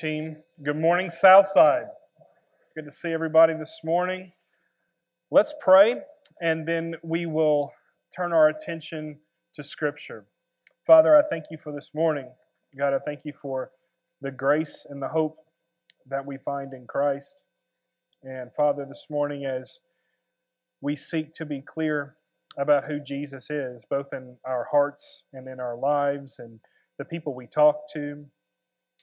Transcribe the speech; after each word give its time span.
team. 0.00 0.34
Good 0.62 0.78
morning, 0.78 1.10
Southside. 1.10 1.84
Good 2.74 2.86
to 2.86 2.90
see 2.90 3.12
everybody 3.12 3.52
this 3.52 3.80
morning. 3.84 4.32
Let's 5.30 5.52
pray, 5.60 5.96
and 6.40 6.66
then 6.66 6.94
we 7.02 7.26
will 7.26 7.74
turn 8.16 8.32
our 8.32 8.48
attention 8.48 9.18
to 9.54 9.62
Scripture. 9.62 10.24
Father, 10.86 11.14
I 11.14 11.22
thank 11.28 11.46
you 11.50 11.58
for 11.58 11.70
this 11.70 11.90
morning. 11.94 12.30
God, 12.78 12.94
I 12.94 12.98
thank 12.98 13.26
you 13.26 13.34
for 13.42 13.72
the 14.22 14.30
grace 14.30 14.86
and 14.88 15.02
the 15.02 15.08
hope 15.08 15.36
that 16.08 16.24
we 16.24 16.38
find 16.38 16.72
in 16.72 16.86
Christ. 16.86 17.34
And 18.22 18.50
Father, 18.56 18.86
this 18.86 19.08
morning, 19.10 19.44
as 19.44 19.80
we 20.80 20.96
seek 20.96 21.34
to 21.34 21.44
be 21.44 21.60
clear 21.60 22.16
about 22.56 22.84
who 22.84 23.00
Jesus 23.00 23.50
is, 23.50 23.84
both 23.90 24.14
in 24.14 24.38
our 24.46 24.66
hearts 24.70 25.24
and 25.34 25.46
in 25.46 25.60
our 25.60 25.76
lives 25.76 26.38
and 26.38 26.58
the 26.96 27.04
people 27.04 27.34
we 27.34 27.46
talk 27.46 27.82
to, 27.92 28.24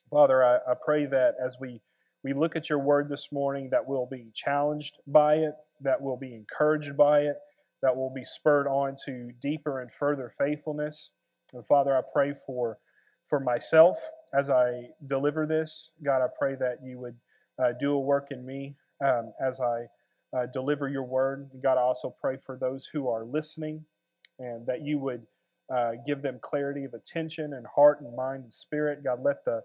Father, 0.09 0.43
I, 0.43 0.57
I 0.71 0.73
pray 0.83 1.05
that 1.05 1.35
as 1.43 1.57
we, 1.59 1.81
we 2.23 2.33
look 2.33 2.55
at 2.55 2.69
your 2.69 2.79
word 2.79 3.09
this 3.09 3.29
morning, 3.31 3.69
that 3.71 3.87
we'll 3.87 4.07
be 4.09 4.27
challenged 4.33 4.97
by 5.07 5.35
it, 5.35 5.53
that 5.81 6.01
we'll 6.01 6.17
be 6.17 6.33
encouraged 6.33 6.95
by 6.95 7.21
it, 7.21 7.35
that 7.81 7.95
we'll 7.95 8.13
be 8.13 8.23
spurred 8.23 8.67
on 8.67 8.95
to 9.05 9.31
deeper 9.41 9.81
and 9.81 9.91
further 9.91 10.33
faithfulness. 10.37 11.11
And 11.53 11.65
Father, 11.65 11.95
I 11.95 12.01
pray 12.13 12.33
for, 12.45 12.79
for 13.29 13.39
myself 13.39 13.97
as 14.33 14.49
I 14.49 14.89
deliver 15.07 15.45
this. 15.45 15.91
God, 16.03 16.23
I 16.23 16.27
pray 16.37 16.55
that 16.55 16.79
you 16.83 16.99
would 16.99 17.15
uh, 17.61 17.73
do 17.79 17.93
a 17.93 17.99
work 17.99 18.31
in 18.31 18.45
me 18.45 18.75
um, 19.03 19.33
as 19.45 19.59
I 19.59 19.85
uh, 20.37 20.45
deliver 20.53 20.87
your 20.89 21.03
word. 21.03 21.49
God, 21.61 21.77
I 21.77 21.81
also 21.81 22.15
pray 22.21 22.37
for 22.45 22.57
those 22.57 22.89
who 22.91 23.09
are 23.09 23.25
listening 23.25 23.85
and 24.39 24.65
that 24.67 24.81
you 24.81 24.99
would 24.99 25.25
uh, 25.73 25.91
give 26.05 26.21
them 26.21 26.39
clarity 26.41 26.85
of 26.85 26.93
attention 26.93 27.53
and 27.53 27.65
heart 27.67 28.01
and 28.01 28.15
mind 28.15 28.43
and 28.43 28.53
spirit. 28.53 29.03
God, 29.03 29.19
let 29.23 29.43
the 29.45 29.63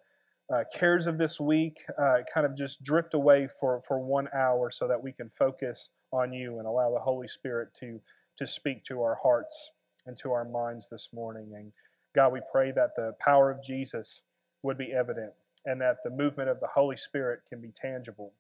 uh, 0.53 0.65
cares 0.75 1.07
of 1.07 1.19
this 1.19 1.41
week 1.41 1.85
uh, 1.99 2.19
kind 2.33 2.45
of 2.45 2.57
just 2.57 2.83
drift 2.83 3.15
away 3.15 3.49
for, 3.61 3.81
for 3.87 3.99
one 3.99 4.29
hour 4.35 4.71
so 4.71 4.87
that 4.87 5.03
we 5.03 5.13
can 5.13 5.31
focus 5.39 5.91
on 6.13 6.33
you 6.33 6.59
and 6.59 6.67
allow 6.67 6.93
the 6.93 7.01
Holy 7.01 7.29
Spirit 7.29 7.69
to, 7.81 8.01
to 8.39 8.47
speak 8.47 8.85
to 8.85 9.01
our 9.03 9.19
hearts 9.23 9.71
and 10.07 10.17
to 10.19 10.33
our 10.33 10.45
minds 10.45 10.89
this 10.91 11.09
morning. 11.13 11.53
And 11.55 11.73
God, 12.15 12.33
we 12.33 12.41
pray 12.51 12.73
that 12.73 12.91
the 12.97 13.15
power 13.21 13.51
of 13.51 13.63
Jesus 13.63 14.23
would 14.63 14.77
be 14.77 14.93
evident 14.93 15.33
and 15.65 15.81
that 15.81 15.99
the 16.05 16.11
movement 16.11 16.49
of 16.49 16.61
the 16.61 16.69
Holy 16.75 16.97
Spirit 16.97 17.41
can 17.49 17.61
be 17.61 17.71
tangible. 17.75 18.33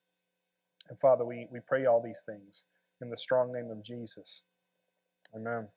And 0.89 0.99
Father, 0.99 1.25
we, 1.25 1.47
we 1.51 1.61
pray 1.61 1.87
all 1.87 2.03
these 2.03 2.23
things 2.27 2.65
in 3.01 3.11
the 3.11 3.17
strong 3.17 3.53
name 3.53 3.71
of 3.71 3.83
Jesus. 3.83 4.43
Amen. 5.35 5.69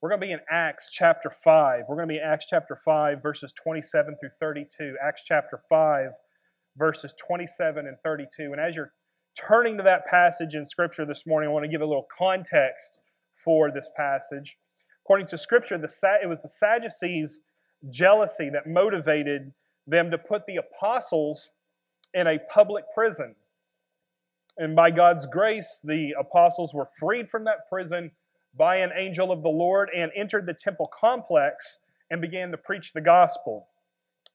We're 0.00 0.08
going 0.08 0.20
to 0.20 0.26
be 0.28 0.32
in 0.32 0.40
Acts 0.50 0.88
chapter 0.90 1.30
5. 1.30 1.84
We're 1.86 1.96
going 1.96 2.08
to 2.08 2.12
be 2.12 2.16
in 2.16 2.24
Acts 2.24 2.46
chapter 2.48 2.80
5, 2.86 3.22
verses 3.22 3.52
27 3.52 4.16
through 4.18 4.30
32. 4.40 4.96
Acts 5.02 5.24
chapter 5.26 5.60
5, 5.68 6.12
verses 6.78 7.14
27 7.26 7.86
and 7.86 7.98
32. 8.02 8.44
And 8.44 8.58
as 8.58 8.74
you're 8.74 8.92
turning 9.38 9.76
to 9.76 9.82
that 9.82 10.06
passage 10.06 10.54
in 10.54 10.64
Scripture 10.64 11.04
this 11.04 11.26
morning, 11.26 11.50
I 11.50 11.52
want 11.52 11.64
to 11.64 11.70
give 11.70 11.82
a 11.82 11.86
little 11.86 12.06
context 12.16 13.00
for 13.44 13.70
this 13.70 13.90
passage. 13.94 14.56
According 15.04 15.26
to 15.26 15.38
Scripture, 15.38 15.76
the, 15.76 15.92
it 16.22 16.28
was 16.28 16.40
the 16.40 16.48
Sadducees' 16.48 17.42
jealousy 17.90 18.48
that 18.48 18.66
motivated 18.66 19.52
them 19.86 20.10
to 20.12 20.16
put 20.16 20.46
the 20.46 20.56
apostles 20.56 21.50
in 22.14 22.26
a 22.26 22.38
public 22.50 22.84
prison. 22.94 23.34
And 24.56 24.74
by 24.74 24.92
God's 24.92 25.26
grace, 25.26 25.78
the 25.84 26.14
apostles 26.18 26.72
were 26.72 26.88
freed 26.98 27.28
from 27.28 27.44
that 27.44 27.68
prison 27.68 28.12
by 28.56 28.76
an 28.76 28.90
angel 28.96 29.30
of 29.30 29.42
the 29.42 29.48
Lord 29.48 29.88
and 29.96 30.10
entered 30.16 30.46
the 30.46 30.54
temple 30.54 30.90
complex 30.92 31.78
and 32.10 32.20
began 32.20 32.50
to 32.50 32.56
preach 32.56 32.92
the 32.92 33.00
gospel. 33.00 33.68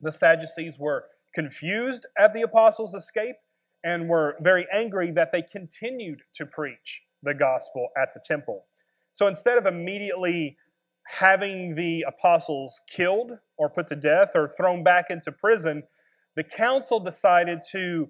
The 0.02 0.12
Sadducees 0.12 0.78
were 0.80 1.06
confused 1.34 2.06
at 2.18 2.34
the 2.34 2.42
apostles' 2.42 2.96
escape 2.96 3.36
and 3.84 4.10
were 4.10 4.36
very 4.42 4.66
angry 4.74 5.12
that 5.12 5.32
they 5.32 5.42
continued 5.42 6.22
to 6.34 6.46
preach 6.46 7.02
the 7.24 7.34
gospel 7.34 7.90
at 8.02 8.14
the 8.14 8.22
temple. 8.24 8.66
So 9.14 9.28
instead 9.28 9.58
of 9.58 9.66
immediately 9.66 10.58
having 11.08 11.76
the 11.76 12.06
apostles 12.08 12.82
killed 12.94 13.32
or 13.58 13.70
put 13.70 13.88
to 13.88 13.96
death 13.96 14.32
or 14.36 14.50
thrown 14.50 14.84
back 14.84 15.06
into 15.10 15.32
prison, 15.32 15.84
the 16.36 16.44
council 16.44 17.00
decided 17.00 17.60
to 17.72 18.10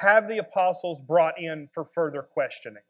have 0.00 0.28
the 0.28 0.38
apostles 0.38 1.00
brought 1.00 1.34
in 1.38 1.68
for 1.74 1.84
further 1.94 2.22
questioning. 2.22 2.82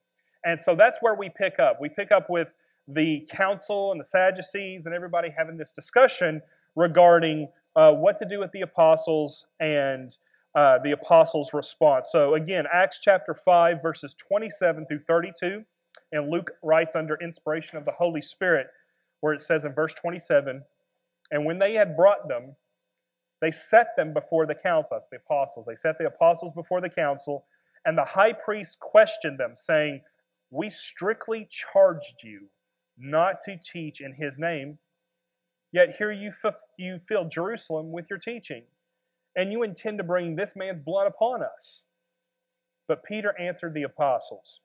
And 0.45 0.61
so 0.61 0.75
that's 0.75 0.99
where 1.01 1.15
we 1.15 1.29
pick 1.29 1.59
up. 1.59 1.79
We 1.81 1.89
pick 1.89 2.13
up 2.13 2.31
with 2.31 2.55
the 2.89 3.27
council 3.31 3.93
and 3.93 4.01
the 4.01 4.05
Sadducees 4.05 4.87
and 4.87 4.95
everybody 4.95 5.29
having 5.37 5.57
this 5.57 5.73
discussion 5.73 6.41
regarding 6.77 7.49
uh, 7.77 7.93
what 7.93 8.19
to 8.19 8.25
do 8.25 8.41
with 8.41 8.51
the 8.53 8.63
apostles 8.63 9.47
and 9.61 10.17
uh, 10.55 10.79
the 10.83 10.93
apostles' 10.93 11.55
response. 11.55 12.09
So, 12.11 12.35
again, 12.35 12.65
Acts 12.73 12.99
chapter 13.01 13.35
5, 13.35 13.83
verses 13.83 14.15
27 14.15 14.87
through 14.87 15.01
32. 15.01 15.65
And 16.13 16.31
Luke 16.31 16.51
writes 16.63 16.97
under 16.97 17.17
inspiration 17.23 17.79
of 17.79 17.85
the 17.85 17.93
Holy 17.93 18.21
Spirit, 18.21 18.67
where 19.21 19.33
it 19.33 19.43
says 19.43 19.65
in 19.65 19.73
verse 19.73 19.95
27 19.95 20.63
And 21.31 21.45
when 21.45 21.59
they 21.59 21.75
had 21.75 21.97
brought 21.97 22.27
them, 22.27 22.57
they 23.41 23.51
set 23.51 23.97
them 23.97 24.13
before 24.13 24.47
the 24.47 24.55
council. 24.55 24.97
That's 24.97 25.09
the 25.11 25.17
apostles. 25.19 25.67
They 25.67 25.77
set 25.77 25.99
the 25.99 26.07
apostles 26.07 26.53
before 26.53 26.81
the 26.81 26.91
council, 26.91 27.47
and 27.85 27.97
the 27.97 28.05
high 28.05 28.33
priest 28.33 28.81
questioned 28.81 29.39
them, 29.39 29.53
saying, 29.55 30.03
we 30.51 30.69
strictly 30.69 31.47
charged 31.49 32.23
you 32.25 32.49
not 32.99 33.41
to 33.43 33.57
teach 33.57 34.01
in 34.01 34.15
his 34.15 34.39
name, 34.39 34.79
yet 35.73 35.97
here 35.97 36.13
you, 36.13 36.33
f- 36.45 36.55
you 36.77 36.99
fill 36.99 37.29
Jerusalem 37.29 37.93
with 37.93 38.11
your 38.11 38.19
teaching, 38.19 38.65
and 39.37 39.53
you 39.53 39.63
intend 39.63 39.99
to 39.99 40.05
bring 40.05 40.37
this 40.37 40.55
man's 40.57 40.85
blood 40.85 41.07
upon 41.07 41.43
us. 41.43 41.83
But 42.89 43.05
Peter 43.05 43.39
answered 43.41 43.75
the 43.75 43.85
apostles, 43.85 44.61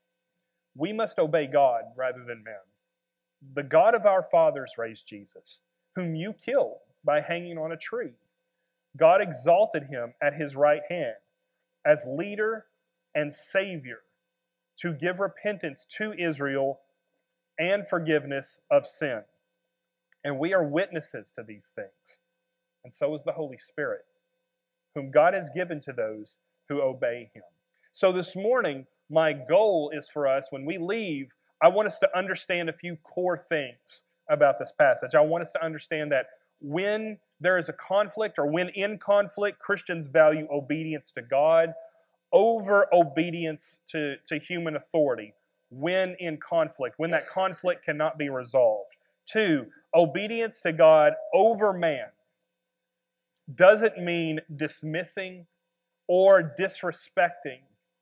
We 0.76 0.92
must 0.92 1.20
obey 1.20 1.48
God 1.48 1.84
rather 1.96 2.24
than 2.26 2.44
men. 2.44 2.56
The 3.54 3.64
God 3.64 3.94
of 3.94 4.06
our 4.06 4.24
fathers 4.24 4.74
raised 4.78 5.08
Jesus, 5.08 5.60
whom 5.96 6.16
you 6.16 6.34
killed 6.34 6.78
by 7.04 7.22
hanging 7.22 7.58
on 7.58 7.72
a 7.72 7.78
tree. 7.78 8.14
God 8.98 9.22
exalted 9.22 9.84
him 9.84 10.14
at 10.22 10.34
his 10.34 10.56
right 10.56 10.82
hand 10.90 11.16
as 11.86 12.06
leader 12.08 12.66
and 13.14 13.32
Savior 13.32 14.00
to 14.78 14.94
give 14.94 15.20
repentance 15.20 15.86
to 15.98 16.14
Israel 16.14 16.80
and 17.58 17.88
forgiveness 17.88 18.60
of 18.70 18.86
sin. 18.86 19.22
And 20.24 20.40
we 20.40 20.54
are 20.54 20.64
witnesses 20.64 21.32
to 21.36 21.44
these 21.44 21.72
things. 21.76 22.20
And 22.84 22.94
so 22.94 23.16
is 23.16 23.24
the 23.24 23.32
Holy 23.32 23.58
Spirit, 23.58 24.06
whom 24.94 25.12
God 25.12 25.34
has 25.34 25.50
given 25.56 25.82
to 25.82 25.94
those 25.94 26.38
who 26.68 26.82
obey 26.82 27.30
Him. 27.34 27.44
So 27.92 28.12
this 28.12 28.36
morning, 28.36 28.86
my 29.10 29.34
goal 29.34 29.92
is 29.96 30.10
for 30.10 30.28
us, 30.28 30.48
when 30.50 30.66
we 30.66 30.78
leave, 30.78 31.30
I 31.62 31.70
want 31.70 31.88
us 31.88 32.00
to 32.00 32.18
understand 32.18 32.70
a 32.70 32.74
few 32.74 32.98
core 32.98 33.46
things 33.50 34.04
about 34.30 34.60
this 34.60 34.72
passage. 34.72 35.16
I 35.16 35.22
want 35.22 35.44
us 35.44 35.52
to 35.52 35.64
understand 35.64 36.12
that 36.12 36.26
when 36.60 37.20
there 37.40 37.58
is 37.58 37.70
a 37.70 37.74
conflict 37.74 38.38
or 38.38 38.48
when 38.48 38.70
in 38.70 38.98
conflict, 38.98 39.60
Christians 39.60 40.08
value 40.08 40.48
obedience 40.52 41.12
to 41.12 41.22
God 41.22 41.74
over 42.36 42.94
obedience 42.94 43.80
to, 43.88 44.18
to 44.28 44.38
human 44.38 44.76
authority 44.76 45.34
when 45.70 46.16
in 46.20 46.38
conflict, 46.38 46.96
when 46.98 47.10
that 47.12 47.30
conflict 47.30 47.86
cannot 47.86 48.18
be 48.18 48.30
resolved. 48.30 48.92
Two, 49.26 49.66
obedience 49.96 50.62
to 50.62 50.74
God 50.74 51.14
over 51.34 51.74
man 51.74 52.08
doesn't 53.56 53.98
mean 53.98 54.42
dismissing 54.56 55.46
or 56.08 56.54
disrespecting 56.60 57.62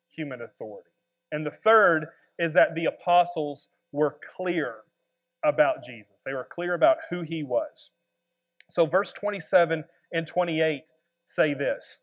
human 0.10 0.42
authority. 0.42 0.90
And 1.32 1.46
the 1.46 1.52
third 1.52 2.08
is 2.40 2.54
that 2.54 2.76
the 2.76 2.86
apostles 2.86 3.70
were 3.92 4.18
clear 4.36 4.78
about 5.46 5.84
Jesus, 5.84 6.18
they 6.26 6.34
were 6.34 6.48
clear 6.50 6.74
about 6.74 6.98
who 7.10 7.22
he 7.22 7.44
was. 7.44 7.92
So, 8.70 8.86
verse 8.86 9.14
27 9.14 9.84
and 10.12 10.26
28 10.26 10.92
say 11.26 11.54
this 11.54 12.00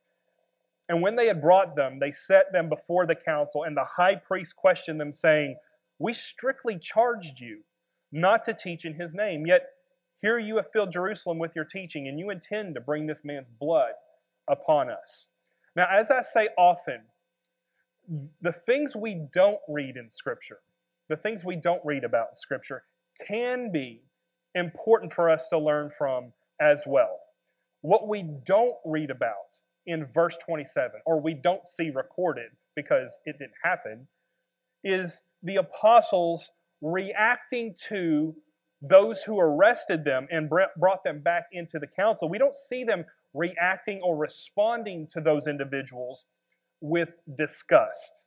and 0.91 1.03
when 1.03 1.15
they 1.15 1.29
had 1.29 1.41
brought 1.41 1.77
them, 1.77 2.01
they 2.01 2.11
set 2.11 2.51
them 2.51 2.69
before 2.69 3.07
the 3.07 3.15
council, 3.15 3.63
and 3.63 3.77
the 3.77 3.85
high 3.97 4.17
priest 4.17 4.57
questioned 4.57 5.01
them, 5.01 5.13
saying, 5.13 5.57
We 6.01 6.13
strictly 6.13 6.81
charged 6.81 7.39
you 7.39 7.61
not 8.11 8.43
to 8.45 8.55
teach 8.55 8.85
in 8.85 8.95
his 8.95 9.15
name, 9.15 9.47
yet 9.47 9.69
here 10.21 10.37
you 10.37 10.57
have 10.57 10.73
filled 10.73 10.91
Jerusalem 10.91 11.39
with 11.39 11.53
your 11.55 11.65
teaching, 11.65 12.09
and 12.09 12.19
you 12.19 12.29
intend 12.29 12.75
to 12.75 12.81
bring 12.81 13.07
this 13.07 13.25
man's 13.25 13.47
blood 13.61 13.93
upon 14.49 14.91
us. 14.91 15.29
Now, 15.77 15.87
as 15.89 16.11
I 16.11 16.23
say 16.23 16.49
often, 16.59 17.03
the 18.43 18.53
things 18.53 18.97
we 18.97 19.29
don't 19.33 19.61
read 19.69 19.97
in 19.97 20.11
Scripture, 20.11 20.59
the 21.09 21.17
things 21.17 21.45
we 21.45 21.55
don't 21.55 21.85
read 21.85 22.03
about 22.03 22.31
in 22.31 22.35
Scripture, 22.35 22.83
can 23.29 23.71
be 23.71 24.03
important 24.57 25.13
for 25.13 25.31
us 25.31 25.47
to 25.51 25.59
learn 25.59 25.93
from 25.97 26.33
as 26.61 26.83
well. 26.85 27.21
What 27.81 28.09
we 28.09 28.25
don't 28.45 28.75
read 28.85 29.13
about 29.13 29.61
in 29.87 30.07
verse 30.15 30.37
27, 30.45 31.01
or 31.07 31.21
we 31.21 31.35
don't 31.35 31.67
see 31.67 31.91
recorded 31.91 32.51
because 32.77 33.13
it 33.25 33.37
didn't 33.39 33.53
happen, 33.65 34.09
is 34.85 35.23
the 35.43 35.57
apostles 35.57 36.51
reacting 36.81 37.75
to 37.89 38.35
those 38.83 39.23
who 39.23 39.39
arrested 39.39 40.05
them 40.05 40.27
and 40.31 40.49
brought 40.49 41.05
them 41.05 41.21
back 41.21 41.45
into 41.53 41.79
the 41.79 41.87
council. 41.87 42.29
We 42.29 42.39
don't 42.39 42.55
see 42.55 42.85
them 42.85 43.05
reacting 43.35 44.01
or 44.03 44.17
responding 44.17 45.07
to 45.13 45.21
those 45.21 45.47
individuals 45.47 46.25
with 46.81 47.11
disgust. 47.37 48.25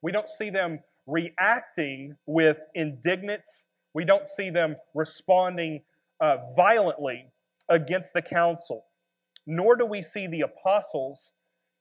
We 0.00 0.12
don't 0.12 0.30
see 0.30 0.50
them 0.50 0.80
reacting 1.06 2.16
with 2.26 2.60
indignance. 2.74 3.66
We 3.94 4.04
don't 4.04 4.26
see 4.26 4.50
them 4.50 4.76
responding 4.94 5.82
uh, 6.20 6.36
violently 6.56 7.26
against 7.68 8.14
the 8.14 8.22
council. 8.22 8.84
Nor 9.46 9.76
do 9.76 9.86
we 9.86 10.02
see 10.02 10.26
the 10.26 10.42
apostles 10.42 11.32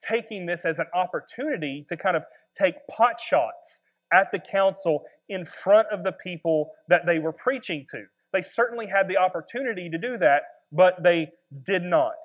taking 0.05 0.45
this 0.45 0.65
as 0.65 0.79
an 0.79 0.87
opportunity 0.93 1.85
to 1.87 1.95
kind 1.97 2.17
of 2.17 2.23
take 2.57 2.75
pot 2.89 3.19
shots 3.19 3.81
at 4.13 4.31
the 4.31 4.39
council 4.39 5.03
in 5.29 5.45
front 5.45 5.87
of 5.91 6.03
the 6.03 6.11
people 6.11 6.71
that 6.87 7.05
they 7.05 7.19
were 7.19 7.31
preaching 7.31 7.85
to. 7.91 8.03
They 8.33 8.41
certainly 8.41 8.87
had 8.87 9.07
the 9.07 9.17
opportunity 9.17 9.89
to 9.89 9.97
do 9.97 10.17
that, 10.17 10.43
but 10.71 11.03
they 11.03 11.29
did 11.65 11.83
not. 11.83 12.15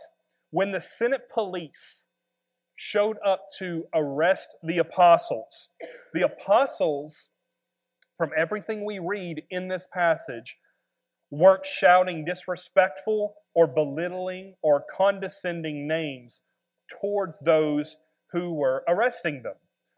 When 0.51 0.73
the 0.73 0.81
Senate 0.81 1.29
police 1.33 2.07
showed 2.77 3.17
up 3.25 3.47
to 3.59 3.85
arrest 3.95 4.57
the 4.63 4.79
apostles, 4.79 5.69
the 6.15 6.23
apostles, 6.23 7.29
from 8.17 8.31
everything 8.37 8.85
we 8.85 8.99
read 8.99 9.43
in 9.51 9.69
this 9.69 9.87
passage, 9.93 10.57
weren't 11.31 11.67
shouting 11.67 12.25
disrespectful 12.25 13.35
or 13.55 13.67
belittling 13.67 14.55
or 14.63 14.85
condescending 14.97 15.89
names 15.89 16.43
towards 16.89 17.41
those 17.41 17.97
who 18.33 18.53
were 18.55 18.85
arresting 18.89 19.43
them 19.43 19.55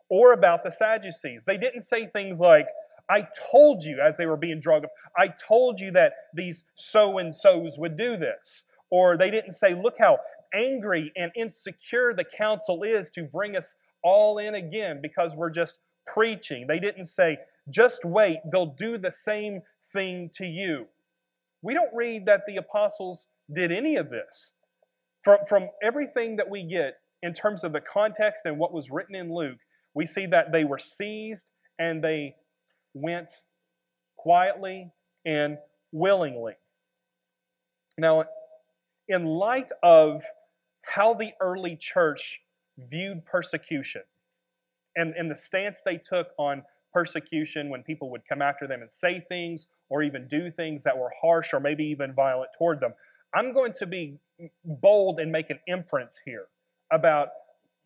or 0.08 0.32
about 0.32 0.64
the 0.64 0.70
Sadducees. 0.70 1.42
They 1.46 1.56
didn't 1.56 1.82
say 1.82 2.06
things 2.06 2.40
like, 2.40 2.68
I 3.10 3.26
told 3.50 3.82
you 3.82 4.00
as 4.00 4.16
they 4.16 4.26
were 4.26 4.36
being 4.36 4.60
drugged 4.60 4.86
up, 4.86 4.90
I 5.16 5.28
told 5.28 5.80
you 5.80 5.90
that 5.92 6.12
these 6.34 6.64
so 6.74 7.18
and 7.18 7.34
so's 7.34 7.78
would 7.78 7.96
do 7.96 8.16
this. 8.16 8.64
Or 8.90 9.16
they 9.16 9.30
didn't 9.30 9.52
say, 9.52 9.74
Look 9.74 9.94
how 9.98 10.18
angry 10.54 11.12
and 11.16 11.30
insecure 11.36 12.14
the 12.14 12.24
council 12.24 12.82
is 12.82 13.10
to 13.12 13.22
bring 13.22 13.56
us 13.56 13.74
all 14.02 14.38
in 14.38 14.54
again 14.54 15.00
because 15.02 15.34
we're 15.34 15.50
just 15.50 15.80
preaching. 16.06 16.66
They 16.66 16.78
didn't 16.78 17.06
say, 17.06 17.38
Just 17.70 18.04
wait, 18.04 18.38
they'll 18.50 18.74
do 18.78 18.98
the 18.98 19.12
same 19.12 19.62
thing 19.92 20.30
to 20.34 20.46
you. 20.46 20.86
We 21.62 21.74
don't 21.74 21.94
read 21.94 22.26
that 22.26 22.42
the 22.46 22.56
apostles 22.56 23.26
did 23.52 23.72
any 23.72 23.96
of 23.96 24.10
this. 24.10 24.54
From, 25.22 25.38
from 25.48 25.68
everything 25.82 26.36
that 26.36 26.48
we 26.48 26.62
get 26.62 26.94
in 27.22 27.34
terms 27.34 27.64
of 27.64 27.72
the 27.72 27.80
context 27.80 28.42
and 28.44 28.58
what 28.58 28.72
was 28.72 28.90
written 28.90 29.14
in 29.14 29.34
Luke, 29.34 29.58
we 29.94 30.06
see 30.06 30.26
that 30.26 30.52
they 30.52 30.64
were 30.64 30.78
seized 30.78 31.46
and 31.78 32.02
they 32.02 32.34
went 32.94 33.30
quietly 34.16 34.90
and 35.24 35.58
willingly. 35.92 36.54
Now, 37.96 38.24
in 39.08 39.24
light 39.24 39.70
of 39.82 40.22
how 40.84 41.14
the 41.14 41.32
early 41.40 41.76
church 41.76 42.40
viewed 42.78 43.24
persecution 43.24 44.02
and, 44.94 45.14
and 45.16 45.30
the 45.30 45.36
stance 45.36 45.78
they 45.84 45.96
took 45.96 46.28
on 46.38 46.62
persecution 46.92 47.68
when 47.68 47.82
people 47.82 48.10
would 48.10 48.22
come 48.28 48.42
after 48.42 48.66
them 48.66 48.82
and 48.82 48.90
say 48.90 49.24
things 49.28 49.66
or 49.88 50.02
even 50.02 50.28
do 50.28 50.50
things 50.50 50.82
that 50.84 50.96
were 50.96 51.10
harsh 51.20 51.52
or 51.52 51.60
maybe 51.60 51.84
even 51.84 52.12
violent 52.14 52.50
toward 52.56 52.80
them, 52.80 52.92
I'm 53.34 53.52
going 53.52 53.72
to 53.74 53.86
be 53.86 54.18
bold 54.64 55.20
and 55.20 55.30
make 55.30 55.50
an 55.50 55.58
inference 55.66 56.20
here 56.24 56.46
about 56.92 57.28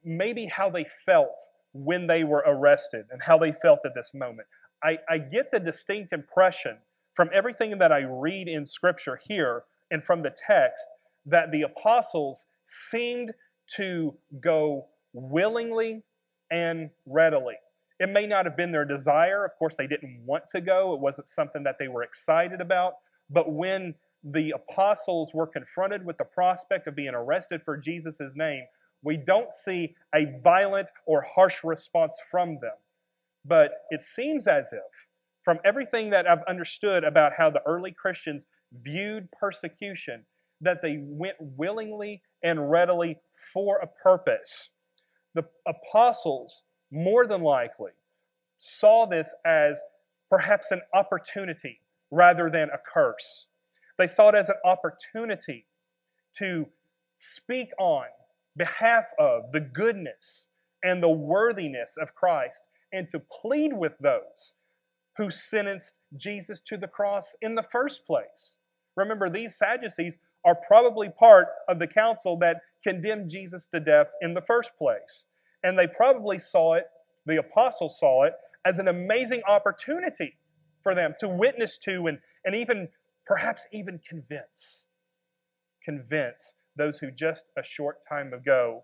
maybe 0.05 0.47
how 0.47 0.71
they 0.71 0.87
felt 1.05 1.37
when 1.73 2.07
they 2.07 2.25
were 2.25 2.45
arrested 2.47 3.07
and 3.11 3.23
how 3.23 3.39
they 3.39 3.53
felt 3.63 3.81
at 3.85 3.95
this 3.95 4.13
moment. 4.15 4.47
I, 4.85 4.99
I 5.09 5.19
get 5.19 5.51
the 5.51 5.61
distinct 5.61 6.13
impression 6.13 6.79
from 7.15 7.31
everything 7.33 7.79
that 7.79 7.93
I 7.93 8.01
read 8.01 8.49
in 8.49 8.65
Scripture 8.65 9.21
here 9.29 9.65
and 9.91 10.03
from 10.03 10.23
the 10.23 10.35
text 10.47 10.87
that 11.27 11.51
the 11.51 11.63
apostles 11.63 12.47
seemed 12.65 13.33
to 13.77 14.15
go 14.41 14.87
willingly 15.13 16.03
and 16.51 16.91
readily. 17.07 17.55
It 18.03 18.09
may 18.09 18.27
not 18.27 18.47
have 18.47 18.57
been 18.57 18.73
their 18.73 18.85
desire. 18.85 19.45
Of 19.45 19.53
course, 19.57 19.77
they 19.77 19.87
didn't 19.87 20.23
want 20.27 20.49
to 20.51 20.61
go, 20.61 20.93
it 20.93 20.99
wasn't 20.99 21.29
something 21.29 21.63
that 21.63 21.77
they 21.79 21.87
were 21.87 22.03
excited 22.03 22.61
about. 22.61 22.95
But 23.31 23.53
when 23.53 23.95
the 24.25 24.51
apostles 24.51 25.31
were 25.33 25.47
confronted 25.47 26.05
with 26.05 26.19
the 26.19 26.25
prospect 26.25 26.89
of 26.89 26.97
being 26.97 27.15
arrested 27.15 27.63
for 27.65 27.77
Jesus' 27.77 28.33
name, 28.35 28.65
we 29.05 29.17
don't 29.17 29.55
see 29.55 29.95
a 30.13 30.41
violent 30.43 30.91
or 31.07 31.23
harsh 31.23 31.63
response 31.63 32.15
from 32.29 32.59
them. 32.61 32.75
But 33.45 33.71
it 33.91 34.03
seems 34.03 34.49
as 34.49 34.73
if, 34.73 35.07
from 35.45 35.61
everything 35.65 36.11
that 36.11 36.27
I've 36.29 36.43
understood 36.49 37.05
about 37.05 37.35
how 37.39 37.51
the 37.51 37.63
early 37.67 37.93
Christians 37.93 38.47
viewed 38.73 39.29
persecution, 39.31 40.25
that 40.61 40.83
they 40.83 40.99
went 41.01 41.37
willingly 41.39 42.23
and 42.43 42.69
readily 42.69 43.19
for 43.53 43.77
a 43.79 43.87
purpose. 43.87 44.71
The 45.35 45.45
apostles, 45.69 46.65
more 46.93 47.27
than 47.27 47.43
likely, 47.43 47.93
saw 48.59 49.07
this 49.07 49.35
as 49.45 49.83
perhaps 50.31 50.71
an 50.71 50.83
opportunity 50.95 51.81
rather 52.11 52.51
than 52.51 52.69
a 52.69 52.79
curse. 52.93 53.49
They 53.99 54.07
saw 54.07 54.29
it 54.29 54.35
as 54.35 54.49
an 54.49 54.57
opportunity 54.65 55.67
to 56.39 56.67
speak 57.17 57.69
on 57.79 58.05
behalf 58.57 59.05
of 59.19 59.53
the 59.53 59.61
goodness 59.61 60.49
and 60.83 61.03
the 61.03 61.09
worthiness 61.09 61.97
of 62.01 62.15
Christ 62.15 62.63
and 62.93 63.09
to 63.11 63.21
plead 63.21 63.73
with 63.73 63.93
those 63.99 64.55
who 65.17 65.31
sentenced 65.31 65.99
Jesus 66.17 66.61
to 66.61 66.77
the 66.77 66.87
cross 66.87 67.35
in 67.41 67.55
the 67.55 67.65
first 67.71 68.07
place. 68.07 68.55
Remember, 68.97 69.31
these 69.31 69.57
Sadducees 69.57 70.19
are 70.45 70.55
probably 70.55 71.09
part 71.09 71.49
of 71.69 71.79
the 71.79 71.87
council 71.87 72.37
that 72.39 72.57
condemned 72.83 73.31
Jesus 73.31 73.67
to 73.69 73.81
death 73.81 74.09
in 74.21 74.35
the 74.35 74.41
first 74.43 74.73
place. 74.77 75.25
And 75.63 75.79
they 75.79 75.87
probably 75.87 76.39
saw 76.39 76.75
it, 76.75 76.85
the 77.27 77.37
apostles 77.37 77.99
saw 77.99 78.25
it, 78.25 78.33
as 78.65 78.79
an 78.79 78.89
amazing 78.89 79.43
opportunity 79.49 80.37
for 80.83 80.95
them 80.95 81.15
to 81.21 81.29
witness 81.29 81.79
to 81.79 82.07
and, 82.07 82.19
and 82.45 82.55
even, 82.55 82.89
perhaps 83.27 83.67
even 83.73 84.01
convince. 84.09 84.85
Convince 85.85 86.55
those 86.77 86.99
who 86.99 87.11
just 87.11 87.47
a 87.57 87.63
short 87.65 87.99
time 88.09 88.33
ago 88.33 88.83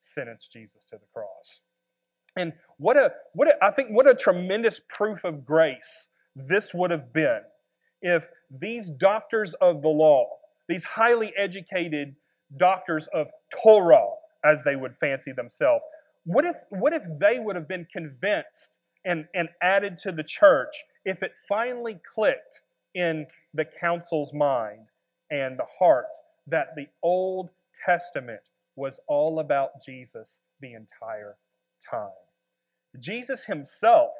sentenced 0.00 0.52
Jesus 0.52 0.84
to 0.90 0.96
the 0.96 1.06
cross. 1.12 1.60
And 2.36 2.52
what 2.76 2.96
a 2.96 3.12
what 3.32 3.48
a, 3.48 3.54
I 3.62 3.70
think 3.72 3.90
what 3.90 4.08
a 4.08 4.14
tremendous 4.14 4.80
proof 4.88 5.24
of 5.24 5.44
grace 5.44 6.08
this 6.36 6.72
would 6.72 6.90
have 6.90 7.12
been 7.12 7.40
if 8.02 8.28
these 8.50 8.88
doctors 8.88 9.54
of 9.54 9.82
the 9.82 9.88
law, 9.88 10.26
these 10.68 10.84
highly 10.84 11.32
educated 11.36 12.14
doctors 12.56 13.08
of 13.12 13.28
Torah, 13.62 14.08
as 14.44 14.64
they 14.64 14.76
would 14.76 14.96
fancy 14.98 15.32
themselves, 15.32 15.82
what 16.24 16.44
if 16.44 16.56
what 16.70 16.92
if 16.92 17.02
they 17.18 17.38
would 17.38 17.56
have 17.56 17.68
been 17.68 17.86
convinced 17.92 18.78
and, 19.04 19.26
and 19.34 19.48
added 19.62 19.98
to 19.98 20.12
the 20.12 20.22
church 20.22 20.84
if 21.04 21.22
it 21.22 21.32
finally 21.48 21.98
clicked 22.14 22.60
in 22.94 23.26
the 23.54 23.64
council's 23.64 24.32
mind 24.32 24.88
and 25.30 25.58
the 25.58 25.66
heart 25.78 26.06
that 26.46 26.74
the 26.76 26.86
Old 27.02 27.50
Testament 27.86 28.42
was 28.76 29.00
all 29.06 29.40
about 29.40 29.82
Jesus 29.84 30.40
the 30.60 30.74
entire 30.74 31.36
time. 31.88 32.10
Jesus 32.98 33.44
himself 33.44 34.10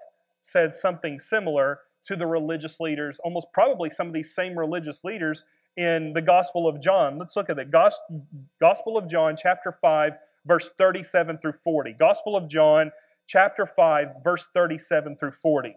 said 0.43 0.75
something 0.75 1.19
similar 1.19 1.81
to 2.05 2.17
the 2.17 2.27
religious 2.27 2.81
leaders, 2.81 3.21
almost 3.23 3.49
probably 3.53 3.91
some 3.91 4.07
of 4.07 4.13
these 4.15 4.35
same 4.35 4.59
religious 4.59 5.05
leaders 5.05 5.45
in 5.77 6.13
the 6.15 6.23
Gospel 6.23 6.67
of 6.67 6.81
John. 6.81 7.19
Let's 7.19 7.37
look 7.37 7.51
at 7.51 7.59
it. 7.59 7.71
Gospel 7.71 8.97
of 8.97 9.09
John, 9.09 9.37
chapter 9.41 9.77
5, 9.81 10.13
verse 10.47 10.71
37 10.77 11.39
through 11.39 11.55
40. 11.65 11.95
Gospel 11.99 12.37
of 12.37 12.49
John, 12.49 12.93
chapter 13.27 13.67
5, 13.67 14.09
verse 14.25 14.47
37 14.55 15.17
through 15.17 15.33
40. 15.33 15.75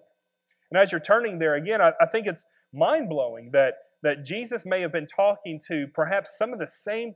And 0.71 0.81
as 0.81 0.91
you're 0.91 1.01
turning 1.01 1.39
there 1.39 1.55
again, 1.55 1.81
I, 1.81 1.91
I 2.01 2.05
think 2.05 2.27
it's 2.27 2.45
mind 2.73 3.09
blowing 3.09 3.51
that 3.53 3.75
that 4.01 4.25
Jesus 4.25 4.65
may 4.65 4.81
have 4.81 4.91
been 4.91 5.07
talking 5.07 5.61
to 5.67 5.87
perhaps 5.93 6.37
some 6.37 6.51
of 6.51 6.59
the 6.59 6.67
same 6.67 7.15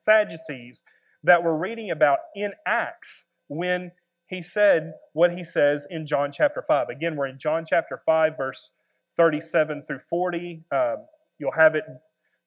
Sadducees 0.00 0.82
that 1.22 1.44
we're 1.44 1.56
reading 1.56 1.90
about 1.90 2.18
in 2.34 2.50
Acts 2.66 3.26
when 3.46 3.92
he 4.28 4.42
said 4.42 4.94
what 5.12 5.32
he 5.32 5.44
says 5.44 5.86
in 5.88 6.04
John 6.04 6.32
chapter 6.32 6.64
5. 6.66 6.88
Again, 6.88 7.14
we're 7.14 7.28
in 7.28 7.38
John 7.38 7.64
chapter 7.64 8.02
5, 8.04 8.36
verse 8.36 8.72
37 9.16 9.84
through 9.86 10.00
40. 10.10 10.64
Um, 10.72 10.96
you'll 11.38 11.52
have 11.52 11.76
it 11.76 11.84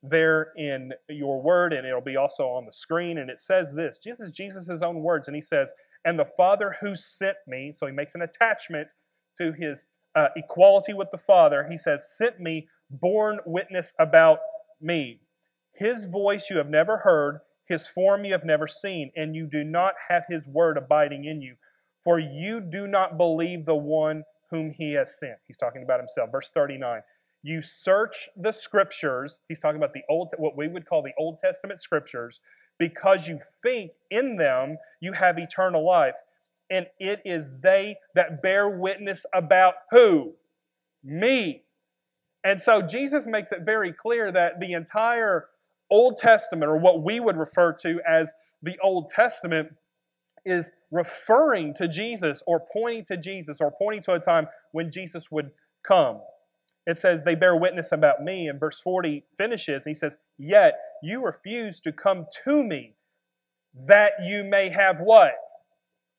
there 0.02 0.52
in 0.56 0.94
your 1.10 1.42
word, 1.42 1.74
and 1.74 1.86
it'll 1.86 2.02
be 2.02 2.16
also 2.16 2.44
on 2.44 2.66
the 2.66 2.72
screen. 2.72 3.18
And 3.18 3.30
it 3.30 3.40
says 3.40 3.74
this 3.74 4.00
Jesus, 4.04 4.30
is 4.30 4.32
Jesus' 4.34 4.82
own 4.82 5.02
words, 5.02 5.28
and 5.28 5.36
he 5.36 5.42
says, 5.42 5.74
And 6.06 6.18
the 6.18 6.30
Father 6.38 6.76
who 6.82 6.96
sent 6.96 7.38
me, 7.48 7.72
so 7.74 7.86
he 7.86 7.94
makes 7.94 8.16
an 8.16 8.22
attachment 8.22 8.90
to 9.38 9.54
his 9.58 9.84
uh, 10.16 10.28
equality 10.36 10.94
with 10.94 11.12
the 11.12 11.18
Father. 11.18 11.68
He 11.70 11.78
says, 11.78 12.16
Sent 12.16 12.40
me 12.40 12.68
borne 12.90 13.40
witness 13.46 13.94
about 14.00 14.40
me. 14.82 15.22
His 15.76 16.06
voice 16.06 16.50
you 16.50 16.58
have 16.58 16.70
never 16.70 16.98
heard, 16.98 17.40
his 17.66 17.88
form 17.88 18.26
you 18.26 18.34
have 18.34 18.46
never 18.46 18.68
seen, 18.68 19.12
and 19.16 19.36
you 19.36 19.48
do 19.48 19.64
not 19.64 19.94
have 20.10 20.24
his 20.30 20.48
word 20.48 20.78
abiding 20.78 21.26
in 21.26 21.42
you, 21.42 21.56
for 22.04 22.20
you 22.20 22.60
do 22.60 22.88
not 22.88 23.18
believe 23.18 23.66
the 23.66 23.76
one 23.76 24.24
whom 24.50 24.72
he 24.72 24.94
has 24.94 25.18
sent. 25.20 25.38
He's 25.48 25.58
talking 25.58 25.84
about 25.84 26.00
himself. 26.00 26.32
Verse 26.32 26.50
39 26.54 27.02
You 27.42 27.62
search 27.62 28.30
the 28.36 28.52
scriptures. 28.52 29.40
He's 29.48 29.60
talking 29.60 29.78
about 29.78 29.94
the 29.94 30.02
old, 30.10 30.30
what 30.38 30.58
we 30.58 30.68
would 30.68 30.86
call 30.86 31.02
the 31.02 31.14
Old 31.18 31.40
Testament 31.40 31.82
scriptures, 31.82 32.42
because 32.78 33.28
you 33.28 33.40
think 33.64 33.92
in 34.12 34.36
them 34.36 34.78
you 35.02 35.14
have 35.14 35.38
eternal 35.38 35.86
life. 35.86 36.16
And 36.70 36.86
it 37.00 37.22
is 37.26 37.50
they 37.62 37.96
that 38.16 38.42
bear 38.42 38.70
witness 38.70 39.26
about 39.34 39.74
who? 39.92 40.34
Me. 41.04 41.64
And 42.44 42.60
so 42.60 42.82
Jesus 42.82 43.26
makes 43.26 43.52
it 43.52 43.60
very 43.66 43.94
clear 43.94 44.32
that 44.32 44.60
the 44.60 44.74
entire 44.74 45.48
Old 45.90 46.18
Testament, 46.18 46.70
or 46.70 46.78
what 46.78 47.02
we 47.02 47.20
would 47.20 47.38
refer 47.38 47.74
to 47.82 48.00
as 48.08 48.34
the 48.62 48.78
Old 48.84 49.10
Testament, 49.10 49.70
is 50.46 50.72
referring 50.92 51.74
to 51.76 51.88
Jesus 51.88 52.44
or 52.46 52.62
pointing 52.72 53.06
to 53.06 53.18
Jesus 53.18 53.60
or 53.60 53.72
pointing 53.72 54.04
to 54.04 54.14
a 54.14 54.20
time 54.20 54.48
when 54.72 54.92
Jesus 54.92 55.32
would 55.32 55.52
come. 55.84 56.22
It 56.90 56.98
says, 56.98 57.24
They 57.24 57.36
bear 57.36 57.56
witness 57.56 57.92
about 57.92 58.24
me. 58.24 58.48
And 58.48 58.60
verse 58.60 58.80
40 58.80 59.24
finishes, 59.38 59.86
and 59.86 59.92
he 59.92 59.94
says, 59.94 60.18
Yet 60.40 60.74
you 61.04 61.24
refuse 61.24 61.80
to 61.82 61.92
come 61.92 62.26
to 62.46 62.64
me 62.64 62.96
that 63.86 64.14
you 64.24 64.44
may 64.44 64.72
have 64.72 65.00
what? 65.00 65.34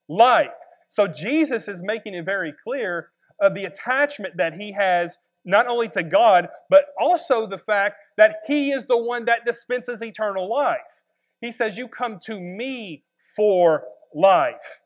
Life. 0.09 0.47
So 0.89 1.09
Jesus 1.09 1.67
is 1.67 1.83
making 1.83 2.15
it 2.15 2.25
very 2.25 2.55
clear 2.63 3.11
of 3.41 3.55
the 3.55 3.65
attachment 3.65 4.37
that 4.37 4.55
he 4.55 4.73
has 4.73 5.19
not 5.45 5.67
only 5.67 5.89
to 5.89 6.05
God, 6.05 6.49
but 6.69 6.85
also 7.01 7.49
the 7.49 7.59
fact 7.59 7.97
that 8.17 8.37
he 8.47 8.71
is 8.71 8.87
the 8.87 8.97
one 8.97 9.25
that 9.25 9.45
dispenses 9.45 10.03
eternal 10.03 10.49
life. 10.49 10.79
He 11.41 11.51
says, 11.51 11.77
You 11.77 11.89
come 11.89 12.21
to 12.27 12.39
me 12.39 13.03
for 13.35 13.83
life. 14.15 14.83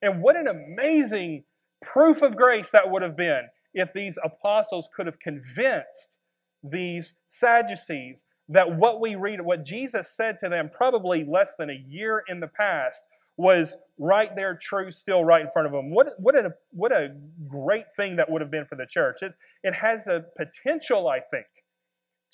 And 0.00 0.22
what 0.22 0.36
an 0.36 0.46
amazing 0.46 1.44
proof 1.82 2.22
of 2.22 2.36
grace 2.36 2.70
that 2.70 2.90
would 2.90 3.02
have 3.02 3.18
been 3.18 3.48
if 3.74 3.92
these 3.92 4.18
apostles 4.24 4.88
could 4.94 5.06
have 5.06 5.18
convinced 5.18 6.18
these 6.62 7.14
Sadducees 7.28 8.22
that 8.48 8.76
what 8.76 9.00
we 9.00 9.14
read, 9.14 9.40
what 9.40 9.64
Jesus 9.64 10.14
said 10.14 10.38
to 10.40 10.48
them 10.48 10.70
probably 10.72 11.24
less 11.24 11.54
than 11.58 11.70
a 11.70 11.84
year 11.88 12.22
in 12.28 12.40
the 12.40 12.46
past, 12.46 13.02
was 13.36 13.76
right 13.98 14.34
there, 14.36 14.56
true, 14.56 14.92
still 14.92 15.24
right 15.24 15.42
in 15.42 15.50
front 15.50 15.66
of 15.66 15.72
them. 15.72 15.90
What, 15.90 16.14
what, 16.18 16.36
a, 16.36 16.54
what 16.70 16.92
a 16.92 17.16
great 17.48 17.86
thing 17.96 18.16
that 18.16 18.30
would 18.30 18.40
have 18.40 18.50
been 18.50 18.66
for 18.66 18.76
the 18.76 18.86
church. 18.88 19.22
It, 19.22 19.32
it 19.62 19.74
has 19.74 20.04
the 20.04 20.26
potential, 20.36 21.08
I 21.08 21.18
think, 21.18 21.46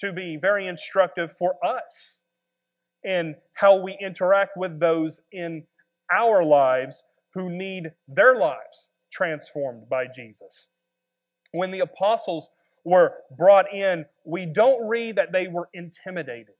to 0.01 0.13
be 0.13 0.37
very 0.41 0.67
instructive 0.67 1.33
for 1.37 1.55
us 1.65 2.17
in 3.03 3.37
how 3.55 3.77
we 3.77 3.97
interact 4.01 4.57
with 4.57 4.79
those 4.79 5.21
in 5.33 5.65
our 6.13 6.45
lives 6.45 7.03
who 7.35 7.49
need 7.49 7.93
their 8.09 8.37
lives 8.37 8.89
transformed 9.11 9.89
by 9.89 10.07
Jesus. 10.07 10.69
When 11.53 11.71
the 11.71 11.81
apostles 11.81 12.51
were 12.85 13.15
brought 13.37 13.73
in, 13.73 14.05
we 14.25 14.47
don't 14.47 14.87
read 14.89 15.17
that 15.17 15.33
they 15.33 15.49
were 15.49 15.69
intimidated. 15.75 16.55